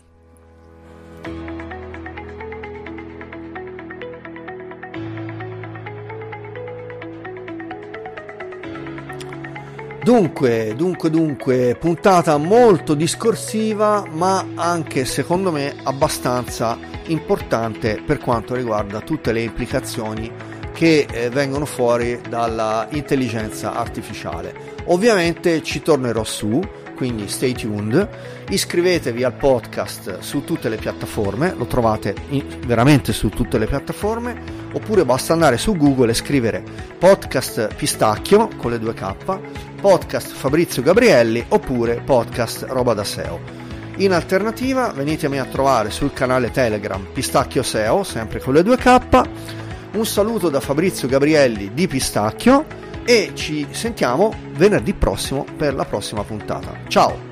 Dunque, 10.09 10.73
dunque, 10.75 11.11
dunque, 11.11 11.77
puntata 11.79 12.39
molto 12.39 12.95
discorsiva, 12.95 14.07
ma 14.11 14.43
anche 14.55 15.05
secondo 15.05 15.53
me 15.53 15.75
abbastanza 15.83 16.79
importante 17.09 18.01
per 18.03 18.17
quanto 18.17 18.55
riguarda 18.55 19.01
tutte 19.01 19.33
le 19.33 19.43
implicazioni 19.43 20.33
che 20.73 21.07
eh, 21.11 21.29
vengono 21.29 21.67
fuori 21.67 22.19
dalla 22.27 22.87
intelligenza 22.93 23.75
artificiale. 23.75 24.77
Ovviamente 24.87 25.63
ci 25.63 25.83
tornerò 25.83 26.25
su, 26.25 26.59
quindi 26.97 27.29
stay 27.29 27.53
tuned. 27.53 28.09
Iscrivetevi 28.49 29.25
al 29.25 29.35
podcast 29.35 30.21
su 30.21 30.43
tutte 30.43 30.71
le 30.71 30.77
piattaforme, 30.77 31.53
lo 31.55 31.67
trovate 31.67 32.15
in, 32.31 32.47
veramente 32.65 33.13
su 33.13 33.29
tutte 33.29 33.59
le 33.59 33.67
piattaforme, 33.67 34.41
oppure 34.73 35.05
basta 35.05 35.35
andare 35.35 35.59
su 35.59 35.77
Google 35.77 36.13
e 36.13 36.15
scrivere 36.15 36.63
podcast 36.99 37.75
pistacchio 37.75 38.49
con 38.57 38.71
le 38.71 38.79
due 38.79 38.95
K 38.95 39.68
podcast 39.81 40.33
Fabrizio 40.33 40.83
Gabrielli 40.83 41.45
oppure 41.49 42.01
podcast 42.05 42.65
Roba 42.69 42.95
da 42.95 43.05
SEO. 43.05 43.41
In 43.99 44.13
alternativa 44.13 44.91
venitemi 44.93 45.39
a 45.39 45.45
trovare 45.45 45.91
sul 45.91 46.13
canale 46.13 46.51
Telegram 46.51 47.05
Pistacchio 47.13 47.63
SEO, 47.63 48.03
sempre 48.03 48.41
con 48.41 48.55
le 48.55 48.63
due 48.63 48.77
K. 48.77 49.23
Un 49.93 50.07
saluto 50.07 50.49
da 50.49 50.61
Fabrizio 50.61 51.09
Gabrielli 51.09 51.73
di 51.73 51.87
Pistacchio 51.87 52.67
e 53.05 53.31
ci 53.35 53.67
sentiamo 53.71 54.33
venerdì 54.55 54.93
prossimo 54.95 55.45
per 55.57 55.75
la 55.75 55.85
prossima 55.85 56.23
puntata. 56.25 56.77
Ciao! 56.89 57.28